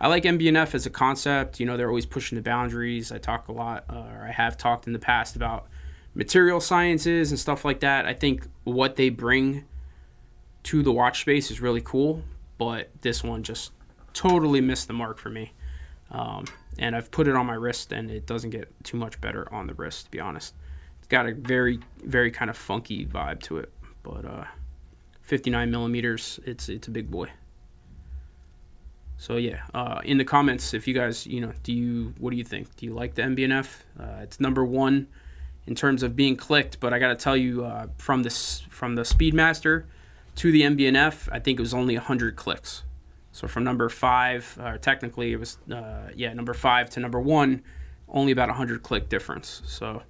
I 0.00 0.08
like 0.08 0.24
MB&F 0.24 0.74
as 0.74 0.86
a 0.86 0.90
concept. 0.90 1.60
You 1.60 1.66
know, 1.66 1.76
they're 1.76 1.88
always 1.88 2.06
pushing 2.06 2.36
the 2.36 2.42
boundaries. 2.42 3.12
I 3.12 3.18
talk 3.18 3.48
a 3.48 3.52
lot, 3.52 3.84
uh, 3.88 3.94
or 3.94 4.26
I 4.28 4.32
have 4.32 4.56
talked 4.56 4.86
in 4.86 4.92
the 4.92 4.98
past 4.98 5.36
about 5.36 5.66
material 6.14 6.60
sciences 6.60 7.30
and 7.30 7.38
stuff 7.38 7.64
like 7.64 7.80
that. 7.80 8.06
I 8.06 8.12
think 8.12 8.46
what 8.64 8.96
they 8.96 9.08
bring 9.08 9.64
to 10.64 10.82
the 10.82 10.92
watch 10.92 11.20
space 11.20 11.50
is 11.50 11.60
really 11.60 11.80
cool, 11.80 12.22
but 12.58 12.90
this 13.02 13.22
one 13.22 13.42
just 13.42 13.72
totally 14.14 14.60
missed 14.60 14.88
the 14.88 14.94
mark 14.94 15.18
for 15.18 15.30
me. 15.30 15.52
Um, 16.10 16.44
and 16.78 16.96
I've 16.96 17.10
put 17.10 17.28
it 17.28 17.36
on 17.36 17.46
my 17.46 17.54
wrist, 17.54 17.92
and 17.92 18.10
it 18.10 18.26
doesn't 18.26 18.50
get 18.50 18.68
too 18.84 18.96
much 18.96 19.20
better 19.20 19.52
on 19.52 19.66
the 19.66 19.74
wrist, 19.74 20.06
to 20.06 20.10
be 20.10 20.20
honest. 20.20 20.54
It's 20.98 21.08
got 21.08 21.26
a 21.26 21.34
very, 21.34 21.80
very 22.02 22.30
kind 22.30 22.50
of 22.50 22.56
funky 22.56 23.06
vibe 23.06 23.42
to 23.44 23.58
it, 23.58 23.72
but 24.02 24.24
uh, 24.24 24.44
59 25.22 25.70
millimeters, 25.70 26.40
it's 26.44 26.68
it's 26.68 26.88
a 26.88 26.90
big 26.90 27.10
boy. 27.10 27.30
So 29.16 29.36
yeah, 29.36 29.62
uh, 29.72 30.00
in 30.04 30.18
the 30.18 30.24
comments, 30.24 30.74
if 30.74 30.88
you 30.88 30.94
guys, 30.94 31.26
you 31.26 31.40
know, 31.40 31.52
do 31.62 31.72
you 31.72 32.14
what 32.18 32.30
do 32.30 32.36
you 32.36 32.44
think? 32.44 32.74
Do 32.76 32.86
you 32.86 32.94
like 32.94 33.14
the 33.14 33.22
MB&F? 33.22 33.84
Uh, 33.98 34.20
it's 34.22 34.40
number 34.40 34.64
one 34.64 35.06
in 35.66 35.74
terms 35.74 36.02
of 36.02 36.14
being 36.14 36.36
clicked, 36.36 36.80
but 36.80 36.92
I 36.92 36.98
got 36.98 37.08
to 37.08 37.16
tell 37.16 37.36
you, 37.36 37.64
uh, 37.64 37.86
from 37.96 38.22
this 38.22 38.60
from 38.68 38.96
the 38.96 39.02
Speedmaster 39.02 39.84
to 40.36 40.52
the 40.52 40.62
MB&F, 40.62 41.28
I 41.32 41.38
think 41.38 41.58
it 41.58 41.62
was 41.62 41.72
only 41.72 41.94
100 41.96 42.36
clicks. 42.36 42.82
So 43.34 43.48
from 43.48 43.64
number 43.64 43.88
five, 43.88 44.56
or 44.62 44.78
technically 44.78 45.32
it 45.32 45.40
was, 45.40 45.58
uh, 45.68 46.10
yeah, 46.14 46.32
number 46.34 46.54
five 46.54 46.88
to 46.90 47.00
number 47.00 47.20
one, 47.20 47.64
only 48.08 48.30
about 48.30 48.48
a 48.48 48.52
hundred 48.52 48.84
click 48.84 49.08
difference. 49.08 49.60
So 49.66 50.02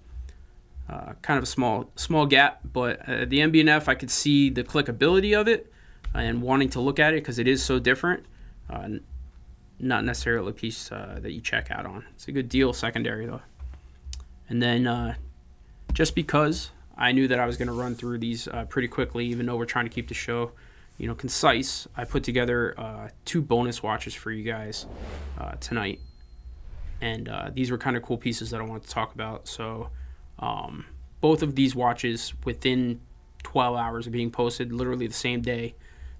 uh, 0.91 1.15
kind 1.23 1.39
of 1.39 1.45
a 1.45 1.47
small 1.47 1.91
small 1.97 2.27
gap, 2.27 2.61
but 2.71 3.01
uh, 3.09 3.25
the 3.25 3.39
MB&F 3.39 3.89
I 3.89 3.95
could 3.95 4.11
see 4.11 4.51
the 4.51 4.63
clickability 4.63 5.35
of 5.35 5.49
it 5.49 5.73
and 6.13 6.43
wanting 6.43 6.69
to 6.69 6.81
look 6.81 6.99
at 6.99 7.15
it 7.15 7.23
because 7.23 7.39
it 7.39 7.49
is 7.49 7.65
so 7.65 7.79
different. 7.79 8.27
Uh, 8.69 8.89
not 9.81 10.05
necessarily 10.05 10.51
a 10.51 10.53
piece 10.53 10.93
uh, 10.93 11.19
that 11.23 11.33
you 11.33 11.41
check 11.41 11.71
out 11.71 11.87
on. 11.87 12.05
It's 12.15 12.29
a 12.29 12.33
good 12.33 12.51
deal 12.51 12.75
secondary 12.75 13.25
though. 13.25 13.41
And 14.51 14.63
then 14.63 14.87
uh, 14.87 15.15
just 15.95 16.15
because 16.15 16.73
I 16.95 17.13
knew 17.13 17.27
that 17.29 17.41
I 17.41 17.47
was 17.47 17.57
going 17.57 17.69
to 17.69 17.75
run 17.75 17.95
through 17.95 18.19
these 18.19 18.49
pretty 18.69 18.89
quickly, 18.89 19.25
even 19.29 19.47
though 19.47 19.57
we're 19.57 19.65
trying 19.65 19.87
to 19.87 19.91
keep 19.91 20.09
the 20.09 20.15
show 20.15 20.53
you 20.99 21.07
know, 21.07 21.15
concise, 21.15 21.89
I 21.97 22.05
put 22.05 22.23
together 22.23 22.75
uh, 22.79 23.09
two 23.25 23.43
bonus 23.43 23.83
watches 23.83 24.15
for 24.15 24.31
you 24.31 24.45
guys 24.45 24.87
uh, 25.39 25.53
tonight. 25.61 26.01
And 27.01 27.29
uh, 27.29 27.51
these 27.53 27.71
were 27.71 27.79
kind 27.79 27.97
of 27.97 28.03
cool 28.03 28.17
pieces 28.17 28.51
that 28.51 28.61
I 28.61 28.65
wanted 28.65 28.85
to 28.85 28.91
talk 28.91 29.15
about. 29.15 29.49
So, 29.49 29.91
um, 30.39 30.87
both 31.21 31.43
of 31.43 31.55
these 31.55 31.75
watches 31.75 32.35
within 32.45 33.01
12 33.43 33.77
hours 33.77 34.07
of 34.07 34.13
being 34.13 34.31
posted, 34.31 34.73
literally 34.73 35.07
the 35.07 35.15
same 35.15 35.41
day, 35.41 35.75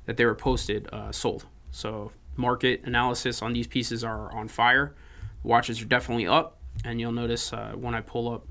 that 0.07 0.17
they 0.17 0.25
were 0.25 0.35
posted 0.35 0.89
uh, 0.93 1.13
sold. 1.13 1.47
So 1.71 2.13
market 2.37 2.83
analysis 2.85 3.43
on 3.43 3.53
these 3.53 3.67
pieces 3.67 4.05
are 4.05 4.33
on 4.35 4.49
fire. 4.49 4.95
Watches 5.43 5.83
are 5.83 5.87
definitely 5.87 6.27
up, 6.27 6.59
and 6.85 7.01
you'll 7.01 7.13
notice 7.13 7.53
uh, 7.53 7.73
when 7.75 7.95
I 7.95 8.01
pull 8.01 8.33
up. 8.33 8.47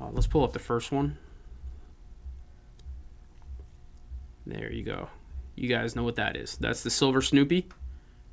Uh, 0.00 0.10
let's 0.10 0.26
pull 0.26 0.44
up 0.44 0.52
the 0.52 0.58
first 0.58 0.92
one. 0.92 1.16
There 4.46 4.72
you 4.72 4.82
go. 4.82 5.08
You 5.54 5.68
guys 5.68 5.94
know 5.94 6.02
what 6.02 6.16
that 6.16 6.36
is. 6.36 6.56
That's 6.56 6.82
the 6.82 6.90
Silver 6.90 7.22
Snoopy. 7.22 7.68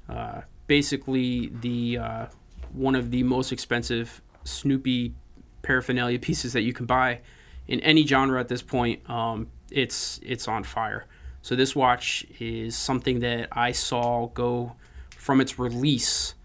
Uh, 0.07 0.41
basically, 0.67 1.51
the 1.61 1.97
uh, 1.97 2.25
one 2.73 2.95
of 2.95 3.11
the 3.11 3.23
most 3.23 3.51
expensive 3.51 4.21
Snoopy 4.43 5.13
paraphernalia 5.61 6.19
pieces 6.29 6.53
that 6.53 6.61
you 6.61 6.73
can 6.73 6.85
buy 6.85 7.21
in 7.67 7.79
any 7.81 8.05
genre 8.05 8.39
at 8.39 8.47
this 8.47 8.61
point. 8.61 9.07
Um, 9.09 9.47
it's 9.71 10.19
it's 10.23 10.47
on 10.47 10.63
fire. 10.63 11.05
So 11.41 11.55
this 11.55 11.75
watch 11.75 12.25
is 12.39 12.75
something 12.75 13.19
that 13.19 13.47
I 13.51 13.71
saw 13.71 14.27
go 14.27 14.75
from 15.15 15.39
its 15.39 15.57
release. 15.57 16.35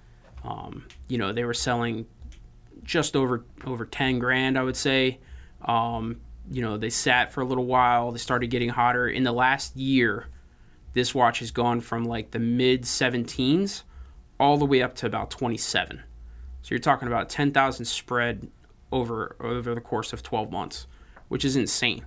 Um, 0.45 0.87
you 1.09 1.19
know, 1.19 1.33
they 1.33 1.45
were 1.45 1.55
selling 1.55 2.07
just 2.83 3.17
over 3.17 3.45
over 3.65 3.85
ten 3.87 4.19
grand, 4.19 4.59
I 4.59 4.63
would 4.63 4.77
say. 4.77 5.19
Um, 5.63 6.21
you 6.51 6.61
know, 6.61 6.77
they 6.77 6.91
sat 6.91 7.33
for 7.33 7.41
a 7.41 7.45
little 7.45 7.65
while. 7.65 8.13
They 8.13 8.19
started 8.19 8.49
getting 8.49 8.69
hotter. 8.69 9.09
In 9.09 9.25
the 9.25 9.33
last 9.33 9.77
year, 9.77 10.29
this 10.95 11.15
watch 11.15 11.41
has 11.41 11.51
gone 11.51 11.81
from 11.81 12.05
like 12.05 12.31
the 12.31 12.39
mid 12.39 12.83
17s 12.83 13.83
all 14.41 14.57
the 14.57 14.65
way 14.65 14.83
up 14.83 14.95
to 14.97 15.07
about 15.07 15.31
27. 15.31 16.03
So 16.63 16.69
you're 16.71 16.79
talking 16.79 17.09
about 17.09 17.29
10,000 17.29 17.85
spread 17.85 18.51
over 18.91 19.37
over 19.41 19.75
the 19.75 19.81
course 19.81 20.13
of 20.13 20.23
12 20.23 20.51
months, 20.51 20.87
which 21.29 21.45
is 21.45 21.57
insane. 21.57 22.07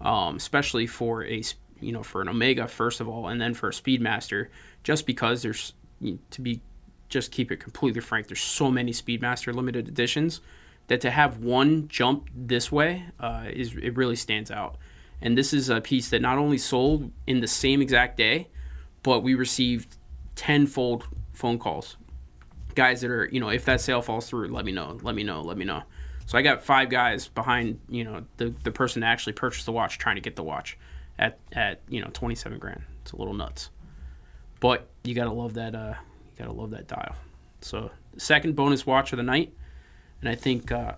Um, 0.00 0.36
especially 0.36 0.86
for 0.86 1.24
a 1.24 1.42
you 1.80 1.92
know 1.92 2.02
for 2.02 2.20
an 2.22 2.28
Omega 2.28 2.66
first 2.66 3.00
of 3.00 3.08
all, 3.08 3.28
and 3.28 3.40
then 3.40 3.54
for 3.54 3.68
a 3.68 3.72
Speedmaster, 3.72 4.48
just 4.82 5.06
because 5.06 5.42
there's 5.42 5.74
to 6.30 6.40
be 6.40 6.60
just 7.08 7.30
keep 7.30 7.52
it 7.52 7.58
completely 7.58 8.00
frank, 8.00 8.26
there's 8.26 8.40
so 8.40 8.70
many 8.70 8.90
Speedmaster 8.92 9.54
limited 9.54 9.86
editions 9.86 10.40
that 10.88 11.00
to 11.02 11.10
have 11.10 11.38
one 11.38 11.86
jump 11.88 12.28
this 12.34 12.72
way 12.72 13.04
uh, 13.20 13.44
is 13.52 13.76
it 13.80 13.96
really 13.96 14.16
stands 14.16 14.50
out. 14.50 14.76
And 15.22 15.38
this 15.38 15.52
is 15.52 15.68
a 15.68 15.80
piece 15.80 16.10
that 16.10 16.20
not 16.20 16.38
only 16.38 16.58
sold 16.58 17.10
in 17.26 17.40
the 17.40 17.46
same 17.46 17.80
exact 17.80 18.16
day, 18.16 18.48
but 19.02 19.20
we 19.20 19.34
received 19.34 19.96
tenfold 20.34 21.06
phone 21.32 21.58
calls. 21.58 21.96
Guys 22.74 23.02
that 23.02 23.10
are, 23.10 23.28
you 23.30 23.38
know, 23.38 23.48
if 23.48 23.64
that 23.64 23.80
sale 23.80 24.02
falls 24.02 24.28
through, 24.28 24.48
let 24.48 24.64
me 24.64 24.72
know, 24.72 24.98
let 25.02 25.14
me 25.14 25.22
know, 25.22 25.40
let 25.40 25.56
me 25.56 25.64
know. 25.64 25.82
So 26.26 26.38
I 26.38 26.42
got 26.42 26.62
five 26.62 26.88
guys 26.88 27.28
behind, 27.28 27.80
you 27.88 28.04
know, 28.04 28.24
the, 28.36 28.54
the 28.64 28.72
person 28.72 29.00
that 29.00 29.08
actually 29.08 29.34
purchased 29.34 29.66
the 29.66 29.72
watch 29.72 29.98
trying 29.98 30.16
to 30.16 30.22
get 30.22 30.36
the 30.36 30.42
watch 30.42 30.78
at, 31.18 31.38
at 31.52 31.80
you 31.88 32.00
know, 32.00 32.10
27 32.12 32.58
grand. 32.58 32.82
It's 33.02 33.12
a 33.12 33.16
little 33.16 33.34
nuts. 33.34 33.70
But 34.60 34.88
you 35.04 35.14
got 35.14 35.24
to 35.24 35.32
love 35.32 35.54
that, 35.54 35.74
uh, 35.74 35.94
you 36.32 36.38
got 36.38 36.46
to 36.46 36.52
love 36.52 36.70
that 36.70 36.86
dial. 36.88 37.16
So 37.60 37.90
second 38.16 38.56
bonus 38.56 38.86
watch 38.86 39.12
of 39.12 39.18
the 39.18 39.22
night 39.22 39.52
and 40.22 40.28
I 40.28 40.36
think 40.36 40.70
uh, 40.70 40.94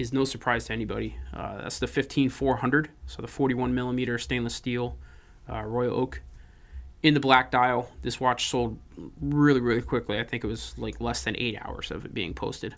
is 0.00 0.12
no 0.12 0.24
surprise 0.24 0.64
to 0.66 0.72
anybody. 0.72 1.16
Uh, 1.34 1.62
that's 1.62 1.78
the 1.78 1.86
15400, 1.86 2.90
so 3.06 3.20
the 3.20 3.28
41 3.28 3.74
millimeter 3.74 4.18
stainless 4.18 4.54
steel 4.54 4.96
uh, 5.48 5.62
Royal 5.62 5.94
Oak 5.94 6.22
in 7.02 7.14
the 7.14 7.20
black 7.20 7.50
dial. 7.50 7.90
This 8.02 8.18
watch 8.18 8.48
sold 8.48 8.78
really, 9.20 9.60
really 9.60 9.82
quickly. 9.82 10.18
I 10.18 10.24
think 10.24 10.42
it 10.42 10.46
was 10.46 10.74
like 10.78 11.00
less 11.00 11.24
than 11.24 11.36
eight 11.36 11.58
hours 11.60 11.90
of 11.90 12.04
it 12.04 12.14
being 12.14 12.34
posted, 12.34 12.74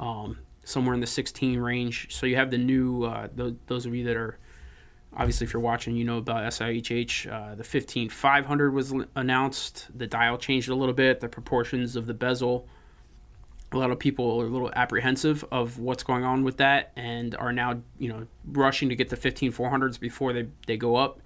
um, 0.00 0.38
somewhere 0.64 0.94
in 0.94 1.00
the 1.00 1.06
16 1.06 1.60
range. 1.60 2.08
So 2.10 2.26
you 2.26 2.36
have 2.36 2.50
the 2.50 2.58
new, 2.58 3.04
uh, 3.04 3.28
those, 3.34 3.54
those 3.66 3.86
of 3.86 3.94
you 3.94 4.04
that 4.04 4.16
are 4.16 4.38
obviously 5.16 5.44
if 5.44 5.52
you're 5.52 5.62
watching 5.62 5.94
you 5.94 6.04
know 6.04 6.18
about 6.18 6.42
SIHH 6.52 7.30
uh, 7.30 7.54
the 7.54 7.62
15500 7.62 8.74
was 8.74 8.92
announced 9.14 9.86
the 9.96 10.08
dial 10.08 10.36
changed 10.36 10.68
a 10.68 10.74
little 10.74 10.92
bit 10.92 11.20
the 11.20 11.28
proportions 11.28 11.94
of 11.94 12.06
the 12.06 12.14
bezel 12.14 12.66
a 13.74 13.78
lot 13.78 13.90
of 13.90 13.98
people 13.98 14.40
are 14.40 14.46
a 14.46 14.48
little 14.48 14.70
apprehensive 14.74 15.44
of 15.50 15.78
what's 15.78 16.02
going 16.02 16.24
on 16.24 16.44
with 16.44 16.58
that 16.58 16.92
and 16.96 17.34
are 17.36 17.52
now 17.52 17.80
you 17.98 18.08
know 18.08 18.26
rushing 18.46 18.88
to 18.88 18.96
get 18.96 19.08
the 19.08 19.16
15400s 19.16 19.98
before 19.98 20.32
they, 20.32 20.46
they 20.66 20.76
go 20.76 20.96
up 20.96 21.20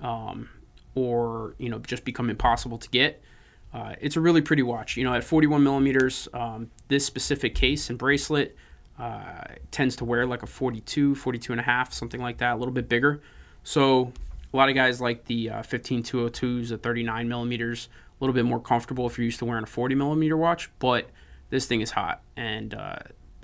um, 0.00 0.48
or 0.94 1.54
you 1.58 1.68
know 1.68 1.78
just 1.78 2.04
become 2.04 2.30
impossible 2.30 2.78
to 2.78 2.88
get. 2.90 3.22
Uh, 3.74 3.94
it's 4.00 4.16
a 4.16 4.20
really 4.20 4.40
pretty 4.40 4.62
watch. 4.62 4.96
You 4.96 5.04
know 5.04 5.14
at 5.14 5.24
41 5.24 5.62
millimeters 5.62 6.28
um, 6.32 6.70
this 6.88 7.04
specific 7.04 7.54
case 7.54 7.90
and 7.90 7.98
bracelet 7.98 8.56
uh, 8.98 9.44
tends 9.70 9.96
to 9.96 10.04
wear 10.04 10.26
like 10.26 10.42
a 10.42 10.46
42 10.46 11.14
42 11.14 11.52
and 11.52 11.60
a 11.60 11.64
half 11.64 11.92
something 11.92 12.20
like 12.20 12.38
that 12.38 12.54
a 12.54 12.56
little 12.56 12.74
bit 12.74 12.88
bigger. 12.88 13.20
So 13.62 14.12
a 14.52 14.56
lot 14.56 14.68
of 14.68 14.74
guys 14.74 15.00
like 15.00 15.26
the 15.26 15.50
uh, 15.50 15.62
15202s 15.62 16.68
the 16.68 16.78
39 16.78 17.28
millimeters 17.28 17.88
a 18.18 18.24
little 18.24 18.34
bit 18.34 18.44
more 18.44 18.60
comfortable 18.60 19.06
if 19.06 19.18
you're 19.18 19.26
used 19.26 19.38
to 19.38 19.44
wearing 19.44 19.64
a 19.64 19.66
40 19.66 19.94
millimeter 19.94 20.36
watch 20.36 20.70
but 20.78 21.10
this 21.50 21.66
thing 21.66 21.80
is 21.80 21.92
hot, 21.92 22.22
and 22.36 22.74
uh, 22.74 22.98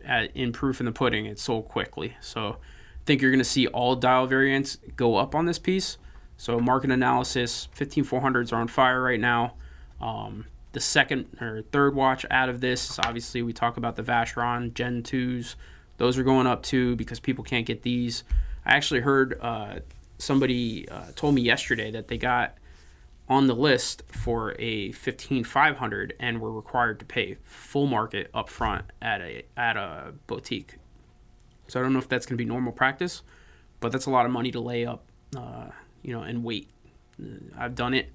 at, 0.05 0.35
in 0.37 0.53
proof 0.53 0.81
in 0.81 0.87
the 0.87 0.93
pudding, 0.93 1.27
it 1.27 1.39
sold 1.39 1.69
quickly. 1.69 2.17
So 2.21 2.57
I 2.59 3.05
think 3.05 3.23
you're 3.23 3.31
going 3.31 3.39
to 3.39 3.45
see 3.45 3.67
all 3.69 3.97
dial 3.97 4.27
variants 4.27 4.79
go 4.97 5.17
up 5.17 5.35
on 5.35 5.47
this 5.47 5.59
piece. 5.59 5.99
So 6.37 6.59
market 6.59 6.91
analysis, 6.91 7.69
15400s 7.77 8.53
are 8.53 8.57
on 8.57 8.69
fire 8.69 9.03
right 9.03 9.21
now. 9.21 9.55
Um, 10.01 10.47
the 10.73 10.81
second 10.81 11.27
or 11.41 11.63
third 11.71 11.95
watch 11.95 12.25
out 12.31 12.49
of 12.49 12.61
this 12.61 12.99
obviously 12.99 13.43
we 13.43 13.53
talk 13.53 13.77
about 13.77 13.97
the 13.97 14.03
Vacheron 14.03 14.75
Gen 14.75 15.03
2s. 15.03 15.55
Those 15.99 16.19
are 16.19 16.23
going 16.23 16.47
up 16.47 16.63
too 16.63 16.97
because 16.97 17.21
people 17.21 17.45
can't 17.45 17.67
get 17.67 17.83
these. 17.83 18.25
I 18.65 18.75
actually 18.75 19.01
heard 19.01 19.39
uh, 19.41 19.81
somebody 20.19 20.89
uh, 20.89 21.07
told 21.15 21.35
me 21.35 21.43
yesterday 21.43 21.91
that 21.93 22.09
they 22.09 22.19
got 22.19 22.57
on 23.33 23.47
the 23.47 23.55
list 23.55 24.03
for 24.09 24.55
a 24.59 24.93
15500 24.93 26.15
and 26.21 26.39
were 26.39 26.53
required 26.53 26.99
to 26.99 27.07
pay 27.07 27.39
full 27.43 27.87
market 27.87 28.31
up 28.35 28.51
front 28.51 28.85
at 29.01 29.23
a 29.23 29.43
at 29.57 29.79
a 29.79 30.13
boutique. 30.27 30.75
So 31.67 31.81
I 31.81 31.83
don't 31.83 31.95
know 31.95 31.99
if 31.99 32.09
that's 32.09 32.27
going 32.27 32.37
to 32.37 32.45
be 32.45 32.49
normal 32.49 32.73
practice, 32.73 33.23
but 33.81 33.91
that's 33.91 34.05
a 34.05 34.11
lot 34.11 34.27
of 34.27 34.33
money 34.33 34.51
to 34.51 34.61
lay 34.61 34.85
up, 34.85 35.07
uh, 35.35 35.69
you 36.03 36.13
know, 36.13 36.23
and 36.23 36.45
wait. 36.45 36.69
I've 37.57 37.75
done 37.75 37.95
it 37.95 38.13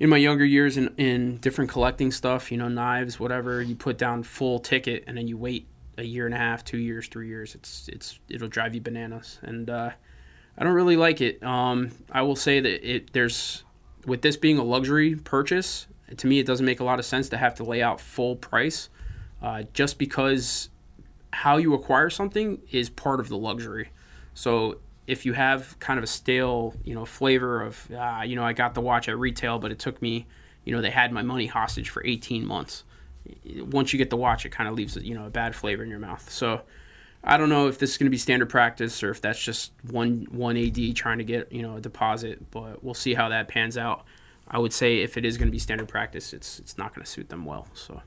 in 0.00 0.08
my 0.08 0.16
younger 0.16 0.44
years 0.44 0.76
in, 0.76 0.92
in 0.96 1.36
different 1.36 1.70
collecting 1.70 2.10
stuff, 2.10 2.50
you 2.50 2.58
know, 2.58 2.68
knives, 2.68 3.20
whatever. 3.20 3.62
You 3.62 3.76
put 3.76 3.96
down 3.96 4.24
full 4.24 4.58
ticket 4.58 5.04
and 5.06 5.16
then 5.16 5.28
you 5.28 5.36
wait 5.36 5.68
a 5.98 6.04
year 6.04 6.26
and 6.26 6.34
a 6.34 6.38
half, 6.38 6.64
two 6.64 6.78
years, 6.78 7.06
three 7.06 7.28
years. 7.28 7.54
It's 7.54 7.88
it's 7.88 8.18
it'll 8.28 8.48
drive 8.48 8.74
you 8.74 8.80
bananas, 8.80 9.38
and 9.42 9.70
uh, 9.70 9.90
I 10.58 10.64
don't 10.64 10.72
really 10.72 10.96
like 10.96 11.20
it. 11.20 11.44
Um, 11.44 11.92
I 12.10 12.22
will 12.22 12.36
say 12.36 12.58
that 12.58 12.90
it 12.90 13.12
there's 13.12 13.62
with 14.06 14.22
this 14.22 14.36
being 14.36 14.58
a 14.58 14.64
luxury 14.64 15.14
purchase, 15.16 15.86
to 16.16 16.26
me, 16.26 16.38
it 16.38 16.46
doesn't 16.46 16.66
make 16.66 16.80
a 16.80 16.84
lot 16.84 16.98
of 16.98 17.04
sense 17.04 17.28
to 17.30 17.36
have 17.36 17.54
to 17.56 17.64
lay 17.64 17.82
out 17.82 18.00
full 18.00 18.36
price 18.36 18.88
uh, 19.42 19.64
just 19.72 19.98
because 19.98 20.68
how 21.32 21.56
you 21.56 21.74
acquire 21.74 22.10
something 22.10 22.60
is 22.70 22.90
part 22.90 23.20
of 23.20 23.28
the 23.28 23.36
luxury. 23.36 23.90
So 24.34 24.78
if 25.06 25.24
you 25.24 25.32
have 25.32 25.78
kind 25.78 25.98
of 25.98 26.04
a 26.04 26.08
stale, 26.08 26.74
you 26.84 26.94
know, 26.94 27.04
flavor 27.04 27.62
of, 27.62 27.90
uh, 27.90 28.22
you 28.24 28.36
know, 28.36 28.44
I 28.44 28.52
got 28.52 28.74
the 28.74 28.80
watch 28.80 29.08
at 29.08 29.18
retail, 29.18 29.58
but 29.58 29.70
it 29.70 29.78
took 29.78 30.00
me, 30.02 30.26
you 30.64 30.74
know, 30.74 30.80
they 30.80 30.90
had 30.90 31.12
my 31.12 31.22
money 31.22 31.46
hostage 31.46 31.90
for 31.90 32.04
18 32.04 32.46
months. 32.46 32.84
Once 33.56 33.92
you 33.92 33.98
get 33.98 34.10
the 34.10 34.16
watch, 34.16 34.44
it 34.44 34.50
kind 34.50 34.68
of 34.68 34.74
leaves, 34.74 34.96
you 34.96 35.14
know, 35.14 35.26
a 35.26 35.30
bad 35.30 35.54
flavor 35.54 35.82
in 35.82 35.90
your 35.90 35.98
mouth. 35.98 36.30
So 36.30 36.62
I 37.22 37.36
don't 37.36 37.50
know 37.50 37.68
if 37.68 37.78
this 37.78 37.90
is 37.90 37.98
going 37.98 38.06
to 38.06 38.10
be 38.10 38.18
standard 38.18 38.48
practice 38.48 39.02
or 39.02 39.10
if 39.10 39.20
that's 39.20 39.42
just 39.42 39.72
one 39.90 40.26
one 40.30 40.56
AD 40.56 40.96
trying 40.96 41.18
to 41.18 41.24
get 41.24 41.52
you 41.52 41.62
know 41.62 41.76
a 41.76 41.80
deposit, 41.80 42.50
but 42.50 42.82
we'll 42.82 42.94
see 42.94 43.14
how 43.14 43.28
that 43.28 43.48
pans 43.48 43.76
out. 43.76 44.04
I 44.48 44.58
would 44.58 44.72
say 44.72 44.98
if 44.98 45.16
it 45.16 45.24
is 45.24 45.36
going 45.36 45.48
to 45.48 45.52
be 45.52 45.58
standard 45.58 45.88
practice, 45.88 46.32
it's 46.32 46.58
it's 46.58 46.78
not 46.78 46.94
going 46.94 47.04
to 47.04 47.10
suit 47.10 47.28
them 47.28 47.44
well. 47.44 47.68
So, 47.74 48.00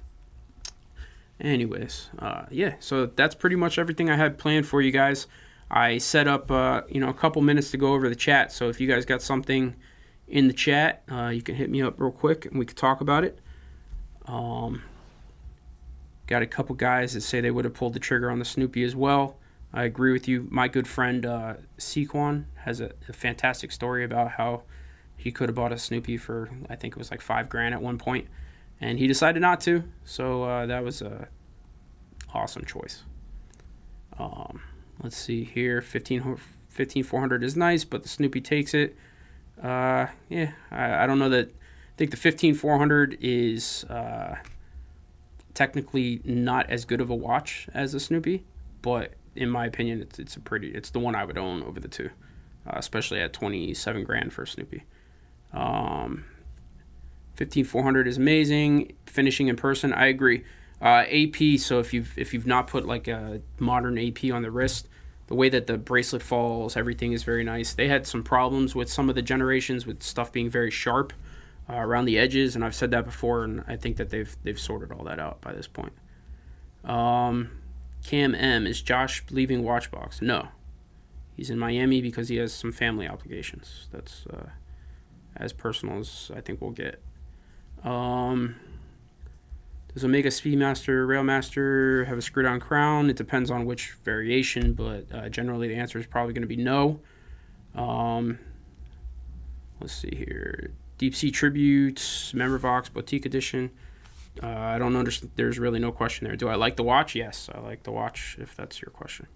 anyways, 1.39 2.09
uh, 2.17 2.45
yeah. 2.49 2.75
So 2.79 3.05
that's 3.05 3.35
pretty 3.35 3.55
much 3.55 3.77
everything 3.77 4.09
I 4.09 4.17
had 4.17 4.37
planned 4.37 4.67
for 4.67 4.81
you 4.81 4.91
guys. 4.91 5.27
I 5.69 5.99
set 5.99 6.27
up 6.27 6.49
uh, 6.49 6.81
you 6.89 6.99
know 6.99 7.09
a 7.09 7.13
couple 7.13 7.41
minutes 7.43 7.69
to 7.71 7.77
go 7.77 7.93
over 7.93 8.09
the 8.09 8.15
chat. 8.15 8.51
So 8.51 8.67
if 8.67 8.81
you 8.81 8.87
guys 8.87 9.05
got 9.05 9.21
something 9.21 9.75
in 10.27 10.47
the 10.47 10.53
chat, 10.53 11.03
uh, 11.11 11.27
you 11.27 11.43
can 11.43 11.55
hit 11.55 11.69
me 11.69 11.83
up 11.83 11.99
real 11.99 12.11
quick 12.11 12.45
and 12.45 12.57
we 12.57 12.65
can 12.65 12.75
talk 12.75 12.99
about 12.99 13.23
it. 13.23 13.39
Um, 14.25 14.81
Got 16.27 16.41
a 16.41 16.47
couple 16.47 16.75
guys 16.75 17.13
that 17.13 17.21
say 17.21 17.41
they 17.41 17.51
would 17.51 17.65
have 17.65 17.73
pulled 17.73 17.93
the 17.93 17.99
trigger 17.99 18.31
on 18.31 18.39
the 18.39 18.45
Snoopy 18.45 18.83
as 18.83 18.95
well. 18.95 19.37
I 19.73 19.83
agree 19.83 20.13
with 20.13 20.27
you. 20.27 20.47
My 20.49 20.67
good 20.67 20.87
friend 20.87 21.25
uh, 21.25 21.55
Sequan 21.77 22.45
has 22.63 22.79
a, 22.79 22.91
a, 23.09 23.13
fantastic 23.13 23.71
story 23.71 24.03
about 24.03 24.31
how 24.31 24.63
he 25.17 25.31
could 25.31 25.49
have 25.49 25.55
bought 25.55 25.71
a 25.71 25.79
Snoopy 25.79 26.17
for 26.17 26.51
I 26.69 26.75
think 26.75 26.93
it 26.93 26.97
was 26.97 27.09
like 27.09 27.21
five 27.21 27.49
grand 27.49 27.73
at 27.73 27.81
one 27.81 27.97
point, 27.97 28.27
and 28.79 28.99
he 28.99 29.07
decided 29.07 29.41
not 29.41 29.61
to. 29.61 29.83
So 30.05 30.43
uh, 30.43 30.65
that 30.67 30.83
was 30.83 31.01
a 31.01 31.27
awesome 32.33 32.65
choice. 32.65 33.03
Um, 34.19 34.61
let's 35.01 35.17
see 35.17 35.43
here, 35.43 35.81
15, 35.81 36.21
15400 36.69 37.43
is 37.43 37.57
nice, 37.57 37.83
but 37.83 38.03
the 38.03 38.09
Snoopy 38.09 38.41
takes 38.41 38.73
it. 38.73 38.95
Uh, 39.61 40.07
yeah, 40.29 40.51
I, 40.71 41.03
I, 41.03 41.07
don't 41.07 41.19
know 41.19 41.29
that. 41.29 41.47
I 41.47 41.95
think 41.95 42.11
the 42.11 42.17
15400 42.17 43.17
is 43.21 43.85
uh, 43.85 44.35
technically 45.53 46.21
not 46.23 46.69
as 46.69 46.85
good 46.85 47.01
of 47.01 47.09
a 47.09 47.15
watch 47.15 47.67
as 47.73 47.93
a 47.93 47.99
Snoopy, 47.99 48.43
but 48.81 49.13
in 49.35 49.49
my 49.49 49.65
opinion, 49.65 50.01
it's 50.01 50.19
it's 50.19 50.35
a 50.35 50.39
pretty 50.39 50.69
it's 50.69 50.89
the 50.89 50.99
one 50.99 51.15
I 51.15 51.25
would 51.25 51.37
own 51.37 51.63
over 51.63 51.79
the 51.79 51.87
two, 51.87 52.09
uh, 52.67 52.73
especially 52.75 53.19
at 53.19 53.33
twenty 53.33 53.73
seven 53.73 54.03
grand 54.03 54.33
for 54.33 54.45
Snoopy. 54.45 54.83
Um, 55.51 56.25
15400 57.35 58.07
is 58.07 58.17
amazing. 58.17 58.93
Finishing 59.05 59.47
in 59.47 59.55
person, 59.55 59.93
I 59.93 60.07
agree. 60.07 60.43
Uh, 60.81 61.05
AP, 61.09 61.59
so 61.59 61.79
if 61.79 61.93
you've 61.93 62.17
if 62.17 62.33
you've 62.33 62.47
not 62.47 62.67
put 62.67 62.85
like 62.85 63.07
a 63.07 63.41
modern 63.59 63.97
AP 63.97 64.31
on 64.31 64.41
the 64.41 64.51
wrist, 64.51 64.87
the 65.27 65.35
way 65.35 65.49
that 65.49 65.67
the 65.67 65.77
bracelet 65.77 66.21
falls, 66.21 66.75
everything 66.75 67.13
is 67.13 67.23
very 67.23 67.43
nice. 67.43 67.73
They 67.73 67.87
had 67.87 68.05
some 68.05 68.23
problems 68.23 68.75
with 68.75 68.89
some 68.89 69.09
of 69.09 69.15
the 69.15 69.21
generations 69.21 69.85
with 69.85 70.03
stuff 70.03 70.31
being 70.31 70.49
very 70.49 70.69
sharp 70.69 71.13
uh, 71.69 71.75
around 71.75 72.05
the 72.05 72.17
edges, 72.17 72.55
and 72.55 72.63
I've 72.63 72.75
said 72.75 72.91
that 72.91 73.05
before, 73.05 73.43
and 73.43 73.63
I 73.67 73.75
think 73.75 73.97
that 73.97 74.09
they've 74.09 74.35
they've 74.43 74.59
sorted 74.59 74.91
all 74.91 75.03
that 75.05 75.19
out 75.19 75.41
by 75.41 75.53
this 75.53 75.67
point. 75.67 75.93
Um, 76.83 77.51
Cam 78.05 78.35
M 78.35 78.67
is 78.67 78.81
Josh 78.81 79.23
leaving 79.31 79.63
Watchbox? 79.63 80.21
No, 80.21 80.49
he's 81.35 81.49
in 81.49 81.57
Miami 81.57 82.01
because 82.01 82.29
he 82.29 82.37
has 82.37 82.53
some 82.53 82.71
family 82.71 83.07
obligations. 83.07 83.87
That's 83.91 84.25
uh, 84.27 84.49
as 85.37 85.53
personal 85.53 85.99
as 85.99 86.31
I 86.35 86.41
think 86.41 86.61
we'll 86.61 86.71
get. 86.71 87.01
Um, 87.83 88.55
does 89.93 90.03
Omega 90.03 90.29
Speedmaster 90.29 91.05
Railmaster 91.05 92.07
have 92.07 92.17
a 92.17 92.21
screw 92.21 92.43
down 92.43 92.59
crown? 92.59 93.09
It 93.09 93.15
depends 93.15 93.51
on 93.51 93.65
which 93.65 93.91
variation, 94.03 94.73
but 94.73 95.05
uh, 95.13 95.29
generally 95.29 95.67
the 95.67 95.75
answer 95.75 95.99
is 95.99 96.07
probably 96.07 96.33
going 96.33 96.41
to 96.41 96.47
be 96.47 96.57
no. 96.57 96.99
Um, 97.75 98.39
let's 99.79 99.93
see 99.93 100.15
here. 100.15 100.71
Deep 100.97 101.15
Sea 101.15 101.31
Tributes, 101.31 102.31
Memovox, 102.33 102.91
Boutique 102.91 103.25
Edition. 103.25 103.71
Uh, 104.41 104.47
I 104.47 104.77
don't 104.79 104.95
understand. 104.95 105.31
There's 105.35 105.59
really 105.59 105.79
no 105.79 105.91
question 105.91 106.27
there. 106.27 106.35
Do 106.35 106.47
I 106.47 106.55
like 106.55 106.75
the 106.75 106.83
watch? 106.83 107.15
Yes, 107.15 107.49
I 107.53 107.59
like 107.59 107.83
the 107.83 107.91
watch. 107.91 108.37
If 108.39 108.55
that's 108.55 108.81
your 108.81 108.91
question. 108.91 109.27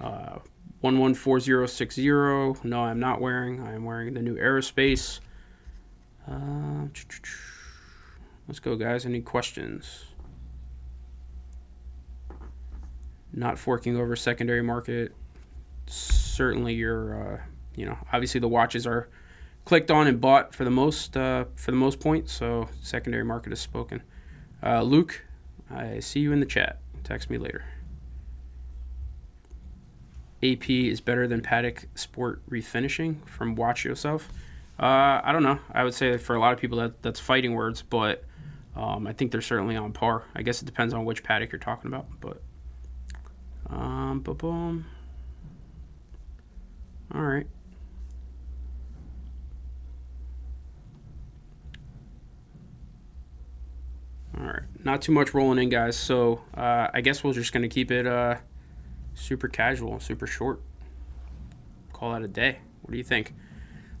Uh, 0.00 0.38
one 0.80 0.98
one 0.98 1.14
four 1.14 1.40
zero 1.40 1.66
six 1.66 1.94
zero. 1.94 2.56
No, 2.62 2.80
I'm 2.82 3.00
not 3.00 3.20
wearing. 3.20 3.60
I 3.60 3.74
am 3.74 3.84
wearing 3.84 4.14
the 4.14 4.22
new 4.22 4.36
Aerospace. 4.36 5.20
Uh, 6.28 6.86
Let's 8.48 8.58
go, 8.58 8.76
guys. 8.76 9.06
Any 9.06 9.20
questions? 9.20 10.06
Not 13.32 13.58
forking 13.58 13.96
over 13.96 14.16
secondary 14.16 14.62
market. 14.62 15.14
Certainly, 15.86 16.74
you're, 16.74 17.34
uh, 17.34 17.40
you 17.76 17.86
know, 17.86 17.96
obviously 18.12 18.40
the 18.40 18.48
watches 18.48 18.86
are 18.86 19.08
clicked 19.70 19.92
on 19.92 20.08
and 20.08 20.20
bought 20.20 20.52
for 20.52 20.64
the 20.64 20.70
most 20.70 21.16
uh, 21.16 21.44
for 21.54 21.70
the 21.70 21.76
most 21.76 22.00
point. 22.00 22.28
So 22.28 22.68
secondary 22.82 23.22
market 23.22 23.52
is 23.52 23.60
spoken. 23.60 24.02
Uh, 24.60 24.82
Luke, 24.82 25.24
I 25.70 26.00
see 26.00 26.18
you 26.18 26.32
in 26.32 26.40
the 26.40 26.46
chat. 26.46 26.80
Text 27.04 27.30
me 27.30 27.38
later. 27.38 27.64
AP 30.42 30.68
is 30.68 31.00
better 31.00 31.28
than 31.28 31.40
Patek 31.40 31.84
Sport 31.94 32.42
refinishing 32.50 33.24
from 33.28 33.54
Watch 33.54 33.84
Yourself. 33.84 34.28
Uh, 34.76 35.20
I 35.22 35.30
don't 35.30 35.44
know. 35.44 35.60
I 35.72 35.84
would 35.84 35.94
say 35.94 36.16
for 36.16 36.34
a 36.34 36.40
lot 36.40 36.52
of 36.52 36.58
people 36.58 36.78
that 36.78 37.00
that's 37.00 37.20
fighting 37.20 37.54
words, 37.54 37.80
but 37.80 38.24
um, 38.74 39.06
I 39.06 39.12
think 39.12 39.30
they're 39.30 39.40
certainly 39.40 39.76
on 39.76 39.92
par. 39.92 40.24
I 40.34 40.42
guess 40.42 40.60
it 40.60 40.64
depends 40.64 40.92
on 40.92 41.04
which 41.04 41.22
Patek 41.22 41.52
you're 41.52 41.60
talking 41.60 41.86
about, 41.86 42.06
but 42.20 42.42
um, 43.68 44.18
boom. 44.18 44.86
All 47.14 47.22
right. 47.22 47.46
All 54.38 54.46
right, 54.46 54.62
not 54.84 55.02
too 55.02 55.12
much 55.12 55.34
rolling 55.34 55.58
in, 55.62 55.68
guys. 55.68 55.96
So 55.96 56.40
uh, 56.56 56.88
I 56.92 57.00
guess 57.00 57.22
we're 57.22 57.32
just 57.32 57.52
gonna 57.52 57.68
keep 57.68 57.90
it 57.90 58.06
uh, 58.06 58.36
super 59.14 59.48
casual, 59.48 60.00
super 60.00 60.26
short. 60.26 60.60
Call 61.92 62.12
that 62.12 62.22
a 62.22 62.28
day. 62.28 62.58
What 62.82 62.92
do 62.92 62.98
you 62.98 63.04
think? 63.04 63.34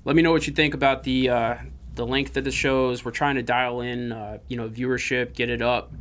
Let 0.04 0.16
me 0.16 0.22
know 0.22 0.32
what 0.32 0.46
you 0.46 0.52
think 0.52 0.74
about 0.74 1.02
the 1.02 1.28
uh, 1.28 1.56
the 1.94 2.06
length 2.06 2.36
of 2.36 2.44
the 2.44 2.50
shows. 2.50 3.04
We're 3.04 3.10
trying 3.10 3.36
to 3.36 3.42
dial 3.42 3.80
in, 3.80 4.12
uh, 4.12 4.38
you 4.48 4.56
know, 4.56 4.68
viewership, 4.68 5.34
get 5.34 5.50
it 5.50 5.62
up. 5.62 5.92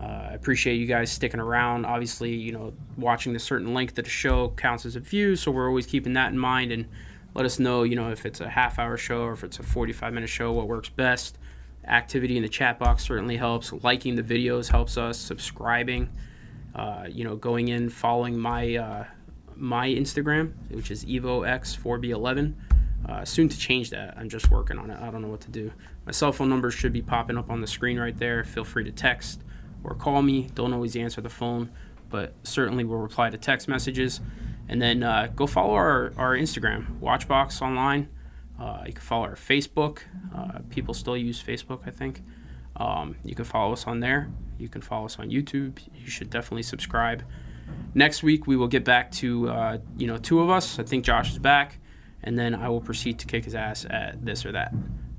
Uh, 0.00 0.28
I 0.30 0.32
appreciate 0.32 0.76
you 0.76 0.86
guys 0.86 1.12
sticking 1.12 1.38
around. 1.38 1.84
Obviously, 1.84 2.34
you 2.34 2.52
know, 2.52 2.72
watching 2.96 3.32
the 3.32 3.38
certain 3.38 3.72
length 3.74 3.96
of 3.98 4.04
the 4.04 4.10
show 4.10 4.48
counts 4.56 4.84
as 4.84 4.96
a 4.96 5.00
view, 5.00 5.36
so 5.36 5.50
we're 5.50 5.68
always 5.68 5.86
keeping 5.86 6.14
that 6.14 6.32
in 6.32 6.38
mind. 6.38 6.72
And 6.72 6.88
let 7.34 7.44
us 7.46 7.58
know, 7.58 7.82
you 7.82 7.96
know, 7.96 8.10
if 8.10 8.26
it's 8.26 8.40
a 8.40 8.48
half 8.48 8.78
hour 8.78 8.96
show 8.96 9.22
or 9.22 9.32
if 9.32 9.44
it's 9.44 9.58
a 9.58 9.62
45 9.62 10.12
minute 10.12 10.28
show, 10.28 10.52
what 10.52 10.66
works 10.66 10.88
best. 10.88 11.38
Activity 11.86 12.36
in 12.36 12.42
the 12.42 12.48
chat 12.48 12.78
box 12.78 13.04
certainly 13.04 13.36
helps. 13.36 13.72
Liking 13.72 14.14
the 14.14 14.22
videos 14.22 14.70
helps 14.70 14.96
us. 14.96 15.18
Subscribing, 15.18 16.08
uh, 16.74 17.06
you 17.08 17.24
know, 17.24 17.36
going 17.36 17.68
in, 17.68 17.88
following 17.88 18.38
my 18.38 18.76
uh, 18.76 19.04
my 19.56 19.88
Instagram, 19.88 20.52
which 20.70 20.90
is 20.90 21.04
EvoX4B11. 21.04 22.54
Uh, 23.08 23.24
soon 23.24 23.48
to 23.48 23.58
change 23.58 23.90
that. 23.90 24.16
I'm 24.16 24.28
just 24.28 24.50
working 24.50 24.78
on 24.78 24.90
it. 24.90 25.00
I 25.00 25.10
don't 25.10 25.22
know 25.22 25.28
what 25.28 25.40
to 25.42 25.50
do. 25.50 25.72
My 26.06 26.12
cell 26.12 26.30
phone 26.30 26.48
number 26.48 26.70
should 26.70 26.92
be 26.92 27.02
popping 27.02 27.36
up 27.36 27.50
on 27.50 27.60
the 27.60 27.66
screen 27.66 27.98
right 27.98 28.16
there. 28.16 28.44
Feel 28.44 28.64
free 28.64 28.84
to 28.84 28.92
text 28.92 29.42
or 29.82 29.94
call 29.94 30.22
me. 30.22 30.48
Don't 30.54 30.72
always 30.72 30.94
answer 30.94 31.20
the 31.20 31.28
phone, 31.28 31.70
but 32.10 32.34
certainly 32.44 32.84
will 32.84 32.98
reply 32.98 33.30
to 33.30 33.38
text 33.38 33.66
messages. 33.66 34.20
And 34.68 34.80
then 34.80 35.02
uh, 35.02 35.28
go 35.34 35.48
follow 35.48 35.74
our, 35.74 36.12
our 36.16 36.36
Instagram, 36.36 37.00
Watchbox 37.00 37.60
Online. 37.60 38.08
Uh, 38.62 38.84
you 38.86 38.92
can 38.92 39.02
follow 39.02 39.24
our 39.24 39.34
Facebook. 39.34 39.98
Uh, 40.34 40.60
people 40.70 40.94
still 40.94 41.16
use 41.16 41.42
Facebook, 41.42 41.80
I 41.84 41.90
think. 41.90 42.22
Um, 42.76 43.16
you 43.24 43.34
can 43.34 43.44
follow 43.44 43.72
us 43.72 43.86
on 43.86 44.00
there. 44.00 44.30
You 44.58 44.68
can 44.68 44.82
follow 44.82 45.06
us 45.06 45.18
on 45.18 45.30
YouTube. 45.30 45.78
You 45.94 46.08
should 46.08 46.30
definitely 46.30 46.62
subscribe. 46.62 47.24
Next 47.94 48.22
week 48.22 48.46
we 48.46 48.56
will 48.56 48.68
get 48.68 48.84
back 48.84 49.10
to 49.12 49.48
uh, 49.48 49.78
you 49.96 50.06
know 50.06 50.16
two 50.16 50.40
of 50.40 50.48
us. 50.48 50.78
I 50.78 50.84
think 50.84 51.04
Josh 51.04 51.32
is 51.32 51.38
back 51.38 51.78
and 52.22 52.38
then 52.38 52.54
I 52.54 52.68
will 52.68 52.80
proceed 52.80 53.18
to 53.20 53.26
kick 53.26 53.44
his 53.44 53.54
ass 53.54 53.84
at 53.88 54.24
this 54.24 54.46
or 54.46 54.52
that. 54.52 54.72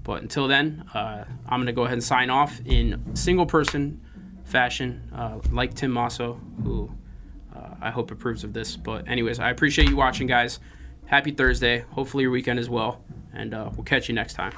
But 0.04 0.22
until 0.22 0.48
then, 0.48 0.86
uh, 0.94 1.26
I'm 1.48 1.60
going 1.60 1.68
to 1.68 1.74
go 1.74 1.84
ahead 1.84 1.94
and 1.94 2.04
sign 2.04 2.30
off 2.30 2.62
in 2.66 3.16
single 3.16 3.46
person 3.46 4.02
fashion, 4.44 5.10
uh, 5.16 5.40
like 5.52 5.74
Tim 5.74 5.92
Mosso, 5.92 6.40
who 6.64 6.92
uh, 7.56 7.76
I 7.82 7.92
hope 7.92 8.12
approves 8.12 8.44
of 8.44 8.54
this. 8.54 8.76
But, 8.76 9.08
anyways, 9.08 9.40
I 9.40 9.50
appreciate 9.50 9.90
you 9.90 9.96
watching, 9.96 10.28
guys. 10.28 10.60
Happy 11.06 11.32
Thursday. 11.32 11.86
Hopefully, 11.92 12.24
your 12.24 12.32
weekend 12.32 12.60
as 12.60 12.70
well. 12.70 13.02
And 13.34 13.54
uh, 13.54 13.70
we'll 13.76 13.84
catch 13.84 14.08
you 14.10 14.16
next 14.16 14.34
time. 14.34 14.54